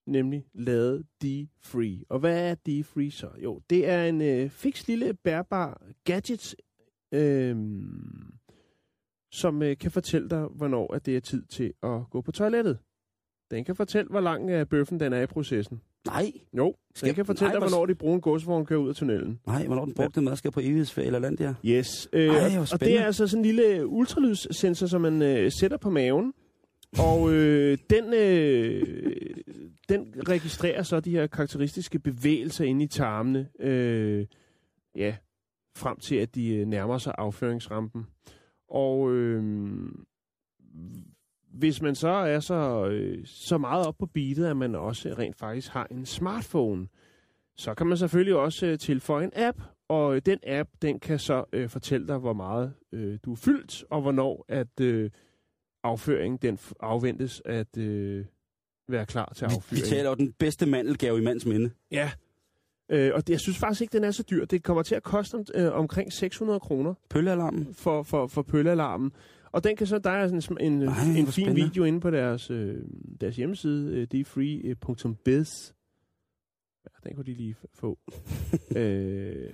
[0.07, 2.03] nemlig lavet D-Free.
[2.09, 3.29] Og hvad er D-Free så?
[3.43, 6.55] Jo, det er en øh, fix lille bærbar gadget,
[7.11, 7.55] øh,
[9.31, 12.77] som øh, kan fortælle dig, hvornår at det er tid til at gå på toilettet.
[13.51, 15.81] Den kan fortælle, hvor lang øh, bøffen den er i processen.
[16.05, 18.89] Nej, Jo, Skal- den kan fortælle nej, dig, hvor- hvornår de brune godsvogne kører ud
[18.89, 19.39] af tunnelen.
[19.47, 21.55] nej, hvornår den brugte mad skal på evighedsferie eller land, ja.
[21.65, 22.09] Yes.
[22.13, 25.89] Øh, Ej, og det er altså sådan en lille ultralydssensor, som man øh, sætter på
[25.89, 26.33] maven.
[26.99, 29.35] Og øh, den, øh,
[29.89, 33.49] den registrerer så de her karakteristiske bevægelser inde i tarmene.
[33.59, 34.25] Øh,
[34.95, 35.15] ja,
[35.77, 38.05] frem til at de øh, nærmer sig afføringsrampen.
[38.69, 39.43] Og øh,
[41.53, 45.37] hvis man så er så, øh, så meget op på beatet, at man også rent
[45.37, 46.87] faktisk har en smartphone,
[47.57, 51.19] så kan man selvfølgelig også øh, tilføje en app, og øh, den app, den kan
[51.19, 55.11] så øh, fortælle dig, hvor meget øh, du er fyldt, og hvornår at øh,
[55.86, 58.25] afføringen den afventes at øh,
[58.88, 59.86] være klar til Vi, vi affyring.
[59.86, 61.69] taler jo den bedste mandelgave i mands minde.
[61.91, 62.11] Ja.
[62.89, 64.45] Øh, og det, jeg synes faktisk ikke, den er så dyr.
[64.45, 67.73] Det kommer til at koste øh, omkring 600 kroner Pøllealarmen.
[67.73, 69.11] for, for, for pøllealarmen.
[69.51, 71.61] Og den kan så, der er sådan en, Ej, en fin spændende.
[71.61, 72.81] video inde på deres, øh,
[73.21, 75.73] deres hjemmeside, øh, dfree.biz.
[76.86, 77.99] Ja, den kunne de lige få.
[78.77, 79.53] øh,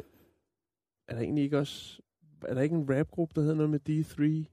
[1.07, 2.01] er der egentlig ikke også...
[2.47, 4.45] Er der ikke en rapgruppe, der hedder noget med D3?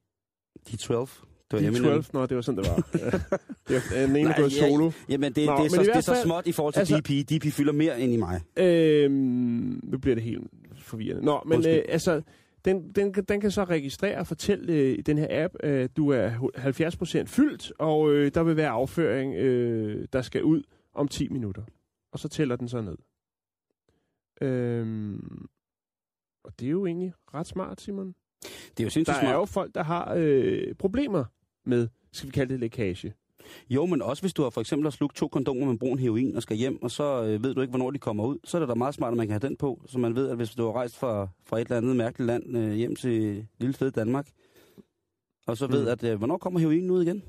[0.69, 1.25] D12.
[1.51, 1.99] Det var Eminem.
[1.99, 2.11] D12?
[2.13, 2.83] Nå, det var sådan, det var.
[3.71, 4.03] Ja.
[4.07, 4.91] den ene er gået ja, solo.
[5.09, 7.09] Jamen, det, Nå, det, er så, det er så småt i forhold til altså- DP.
[7.31, 8.41] DP fylder mere end i mig.
[8.57, 10.43] Øhm, nu bliver det helt
[10.79, 11.25] forvirrende.
[11.25, 11.77] Nå, men Undskyld.
[11.77, 12.23] øh, altså,
[12.65, 16.31] den, den, den kan så registrere og fortælle øh, den her app, øh, du er
[16.37, 20.63] hu- 70% fyldt, og øh, der vil være afføring, øh, der skal ud
[20.95, 21.63] om 10 minutter.
[22.13, 22.97] Og så tæller den så ned.
[24.41, 25.47] Øhm,
[26.45, 28.07] og det er jo egentlig ret smart, Simon.
[28.07, 29.35] Det er jo Der sindssygt er smart.
[29.35, 31.25] jo folk, der har øh, problemer
[31.69, 33.15] med, skal vi kalde det lækage.
[33.71, 36.37] Jo, men også hvis du har for eksempel har slugt to kondomer med brun heroin
[36.37, 38.59] og skal hjem, og så øh, ved du ikke, hvornår de kommer ud, så er
[38.59, 40.51] det da meget smart, at man kan have den på, så man ved, at hvis
[40.51, 43.91] du har rejst fra, fra et eller andet mærkeligt land øh, hjem til lille fede
[43.91, 44.29] Danmark,
[45.47, 45.89] og så ved, Mm.
[45.89, 47.23] at øh, hvornår kommer heroinen ud igen,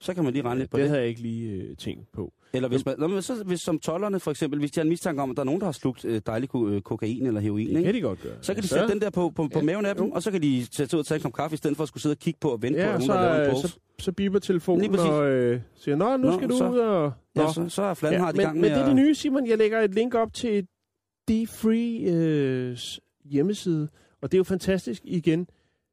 [0.00, 0.88] så kan man lige regne lidt på det det.
[0.90, 2.32] havde jeg ikke lige øh, tænkt på.
[2.52, 4.88] Eller hvis, man, nå, men så, hvis som tollerne for eksempel, hvis de har en
[4.88, 7.40] mistanke om, at der er nogen, der har slugt øh, dejlig ko- øh, kokain eller
[7.40, 7.84] heroin, Det ikke?
[7.84, 8.32] kan de godt gøre.
[8.40, 10.10] så kan de Ja, sætte den der på, på, på Ja, maven af dem, jo.
[10.12, 11.88] og så kan de sætte ud og tage en kop kaffe, i stedet for at
[11.88, 13.56] skulle sidde og kigge på og vente Ja, på, at og nogen, der laver en
[13.56, 13.68] så, pose.
[13.74, 17.12] så, så biber telefonen og øh, siger, Nå, nu Nå, skal du så- ud og...
[17.34, 17.42] Nå.
[17.42, 19.14] Ja, så, så er Flan har de men, gang men med det er det nye,
[19.14, 19.46] Simon.
[19.46, 20.66] Jeg lægger et link op til
[21.30, 22.78] D-Free øh,
[23.24, 23.88] hjemmeside,
[24.22, 25.46] og det er jo fantastisk igen.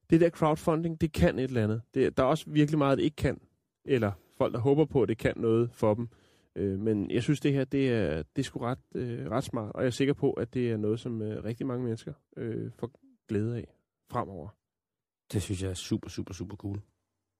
[0.10, 1.82] Det der crowdfunding, det kan et eller andet.
[1.93, 3.38] Det, der er også virkelig meget, det ikke kan.
[3.86, 6.08] Eller folk, der håber på, at det kan noget for dem.
[6.56, 9.72] Øh, men jeg synes, det her, det er, det er sgu ret, øh, ret smart,
[9.72, 12.72] og jeg er sikker på, at det er noget, som øh, rigtig mange mennesker øh,
[12.80, 12.92] får
[13.28, 13.68] glæde af
[14.12, 14.50] fremover.
[15.34, 16.82] Det synes jeg er super, super, super cool.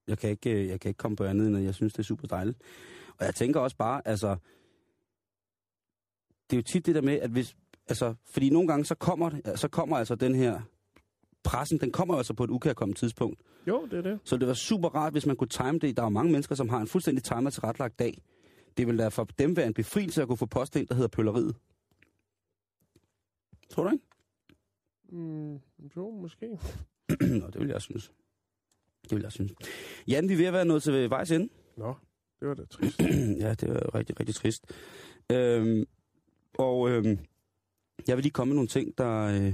[0.08, 2.00] Jeg kan ikke, øh, jeg kan ikke komme på andet, end at jeg synes, det
[2.00, 2.62] er super dejligt.
[3.18, 4.36] Og jeg tænker også bare, altså,
[6.50, 7.56] det er jo tit det der med, at hvis...
[7.88, 10.62] Altså, fordi nogle gange, så kommer, det- så kommer altså den her...
[11.44, 13.40] Pressen, den kommer altså på et ukærkommet tidspunkt.
[13.68, 14.20] Jo, det er det.
[14.24, 15.98] Så det var super rart, hvis man kunne time det.
[15.98, 18.22] Der er jo mange mennesker, som har en fuldstændig timer til retlagt dag.
[18.78, 21.08] Det vil da for dem være en befrielse at kunne få post ind, der hedder
[21.08, 21.56] pølleriet.
[23.70, 24.04] Tror du ikke?
[25.10, 25.60] Mm,
[25.96, 26.48] jo, måske.
[27.40, 28.12] Nå, det vil jeg synes.
[29.04, 29.52] Det vil jeg synes.
[30.08, 31.50] Jan, vi er ved at være nået til vejs ende.
[31.78, 31.96] Nå,
[32.40, 33.00] det var da trist.
[33.44, 34.66] ja, det var rigtig, rigtig trist.
[35.32, 35.86] Øhm,
[36.54, 37.20] og øhm,
[38.08, 39.54] jeg vil lige komme med nogle ting, der, øh, der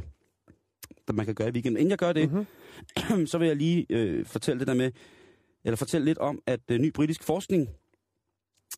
[1.16, 1.78] man kan gøre i weekenden.
[1.78, 3.28] Inden jeg gør det, Mhm.
[3.32, 4.91] så vil jeg lige øh, fortælle det der med,
[5.64, 7.70] eller fortælle lidt om, at øh, ny britisk forskning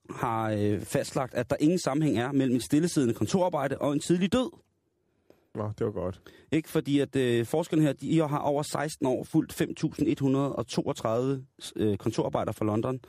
[0.10, 4.34] har øh, fastlagt, at der ingen sammenhæng er mellem et stillesiddende kontorarbejde og en tidlig
[4.34, 4.50] død.
[5.56, 6.22] Nå, det var godt.
[6.52, 12.54] Ikke fordi, at øh, forskerne her, de har over 16 år fulgt 5.132 øh, kontorarbejdere
[12.54, 13.00] fra London.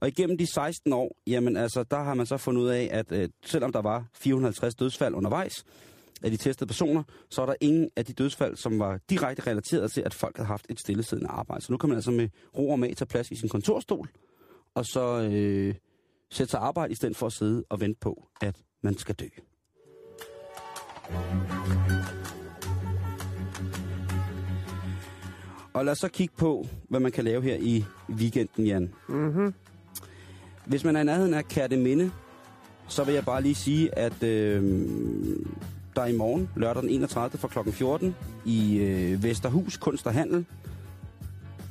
[0.00, 3.12] Og igennem de 16 år, jamen altså, der har man så fundet ud af, at
[3.12, 5.64] øh, selvom der var 450 dødsfald undervejs
[6.24, 9.92] af de testede personer, så er der ingen af de dødsfald, som var direkte relateret
[9.92, 11.64] til, at folk havde haft et stillesiddende arbejde.
[11.64, 14.08] Så nu kan man altså med ro og mag tage plads i sin kontorstol,
[14.74, 15.74] og så øh,
[16.30, 19.26] sætte sig arbejde, i stedet for at sidde og vente på, at man skal dø.
[25.74, 28.94] Og lad os så kigge på, hvad man kan lave her i weekenden, Jan.
[29.08, 29.54] Mhm.
[30.66, 32.10] Hvis man er i nærheden af Kærteminde,
[32.88, 34.62] så vil jeg bare lige sige, at øh,
[35.96, 37.38] der i morgen, lørdag den 31.
[37.38, 37.70] fra kl.
[37.70, 38.14] 14,
[38.44, 40.46] i øh, Vesterhus Kunst og Handel,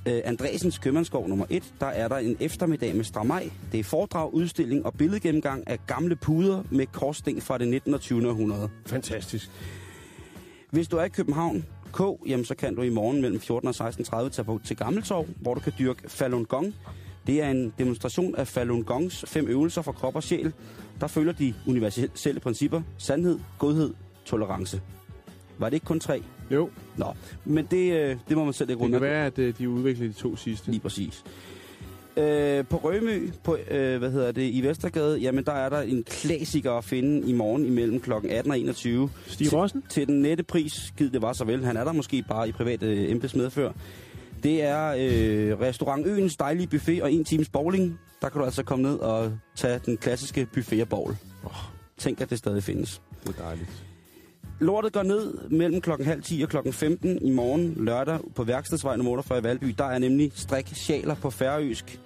[0.05, 3.49] øh, Andresens Købmandsgård nummer 1, der er der en eftermiddag med stramaj.
[3.71, 7.93] Det er foredrag, udstilling og billedgennemgang af gamle puder med korsting fra det 19.
[7.93, 8.29] og 20.
[8.29, 8.69] århundrede.
[8.85, 9.49] Fantastisk.
[10.69, 13.87] Hvis du er i København K, jamen så kan du i morgen mellem 14 og
[13.89, 16.75] 16.30 tage på til Gammeltorv, hvor du kan dyrke Falun Gong.
[17.27, 20.53] Det er en demonstration af Falun Gongs fem øvelser for krop og sjæl,
[21.01, 23.93] der følger de universelle principper, sandhed, godhed,
[24.25, 24.81] tolerance.
[25.57, 26.23] Var det ikke kun tre?
[26.51, 27.13] Jo, Nå,
[27.45, 29.69] men det, øh, det må man selv ikke det rundt kan være, at øh, de
[29.69, 30.71] udvikler de to sidste.
[30.71, 31.23] Lige præcis.
[32.17, 36.03] Øh, på Rømø, på, øh, hvad hedder det, i Vestergade, jamen der er der en
[36.03, 38.11] klassiker at finde i morgen imellem kl.
[38.29, 39.09] 18 og 21.
[39.27, 39.83] Stig Rossen?
[39.89, 41.65] Til den nette pris, givet det var så vel.
[41.65, 43.71] Han er der måske bare i privat øh, embedsmedfør.
[44.43, 47.99] Det er øh, restaurant Øens dejlige buffet og en times bowling.
[48.21, 51.15] Der kan du altså komme ned og tage den klassiske buffet og bowl.
[51.43, 51.51] Oh.
[51.97, 53.01] Tænk, at det stadig findes.
[53.23, 53.90] Det er dejligt.
[54.61, 58.95] Lortet går ned mellem klokken halv 10 og klokken 15 i morgen lørdag på værkstedsvej
[58.95, 59.75] nummer 48 i Valby.
[59.77, 61.99] Der er nemlig strik sjaler på færøsk.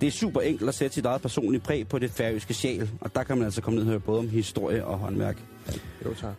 [0.00, 3.14] Det er super enkelt at sætte sit eget personlige præg på det færøske sjal, og
[3.14, 5.42] der kan man altså komme ned og høre både om historie og håndværk.
[6.04, 6.34] Jo, tak.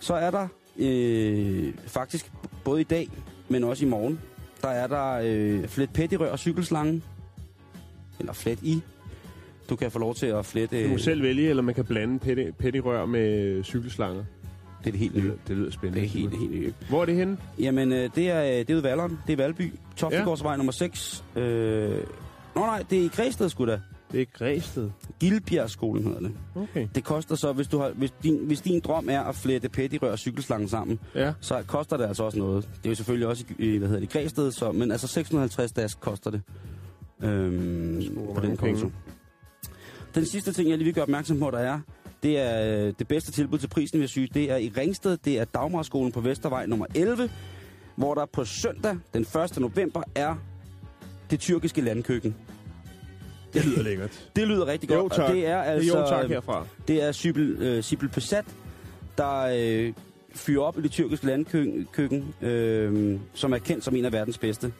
[0.00, 2.32] Så er der øh, faktisk
[2.64, 3.08] både i dag,
[3.48, 4.20] men også i morgen,
[4.62, 7.02] der er der øh, flet pettirør og cykelslange.
[8.20, 8.80] Eller flet i.
[9.70, 10.84] Du kan få lov til at flette...
[10.84, 14.24] Du må selv vælge, eller man kan blande petti- pettirør med cykelslanger.
[14.84, 15.28] Det er det helt nye.
[15.30, 16.00] Det, det lyder spændende.
[16.00, 16.72] Det er helt, helt nye.
[16.88, 17.36] Hvor er det henne?
[17.58, 19.18] Jamen, øh, det er, det er ude i Valleren.
[19.26, 19.72] Det er Valby.
[19.96, 21.24] Toftegårdsvej nummer 6.
[21.36, 21.90] Øh,
[22.54, 23.80] nå nej, det er i Græsted, sgu da.
[24.12, 24.90] Det er Græsted.
[25.20, 26.32] Gildbjergskolen hedder det.
[26.54, 26.88] Okay.
[26.94, 30.12] Det koster så, hvis, du har, hvis, din, hvis din drøm er at flette pettirør
[30.12, 31.32] og cykelslangen sammen, Ja.
[31.40, 32.68] så koster det altså også noget.
[32.76, 36.00] Det er jo selvfølgelig også i, hvad hedder det, Græsted, så, men altså 650 dask
[36.00, 36.42] koster det
[37.22, 38.02] øhm,
[38.34, 38.90] på den konto.
[40.14, 41.80] Den sidste ting, jeg lige vil gøre opmærksom på, der er,
[42.22, 44.28] det er øh, det bedste tilbud til prisen, vil jeg sige.
[44.34, 47.30] Det er i Ringsted, det er Dagmarskolen på Vestervej nummer 11,
[47.96, 49.58] hvor der på søndag den 1.
[49.58, 50.34] november er
[51.30, 52.36] det tyrkiske landkøkken.
[53.54, 54.10] Det lyder lækkert.
[54.36, 54.98] Det lyder rigtig godt.
[54.98, 55.28] Jo, tak.
[55.28, 56.66] Og det er altså, Jo, tak herfra.
[56.88, 58.44] det er Sibel, øh, Sibel Pesat,
[59.18, 59.92] der øh,
[60.34, 64.38] fyrer op i det tyrkiske landkøkken, køkken, øh, som er kendt som en af verdens
[64.38, 64.72] bedste.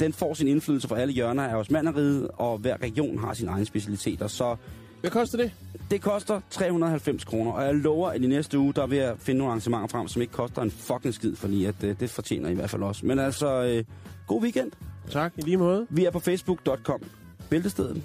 [0.00, 3.64] Den får sin indflydelse fra alle hjørner af Osmanderiget, og hver region har sine egne
[3.66, 4.26] specialiteter.
[4.26, 4.56] Så
[5.04, 5.52] Hvad koster det?
[5.90, 9.38] det koster 390 kroner, og jeg lover, at i næste uge, der vil jeg finde
[9.38, 12.52] nogle arrangementer frem, som ikke koster en fucking skid, fordi at, øh, det fortjener I,
[12.52, 13.06] i hvert fald også.
[13.06, 13.84] Men altså, øh,
[14.26, 14.72] god weekend.
[15.10, 15.86] Tak, i lige måde.
[15.90, 17.02] Vi er på facebook.com.
[17.50, 18.02] Bæltestedet.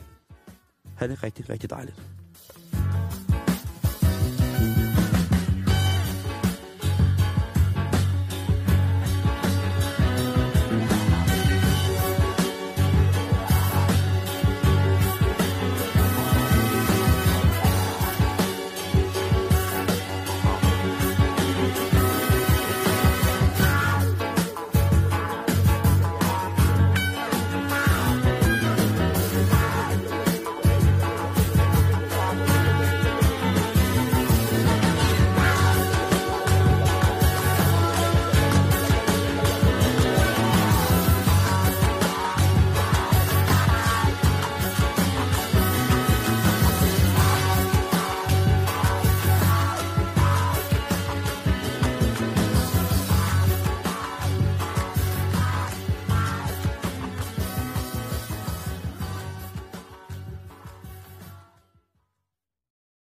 [0.95, 2.01] Ha' det rigtig, rigtig dejligt.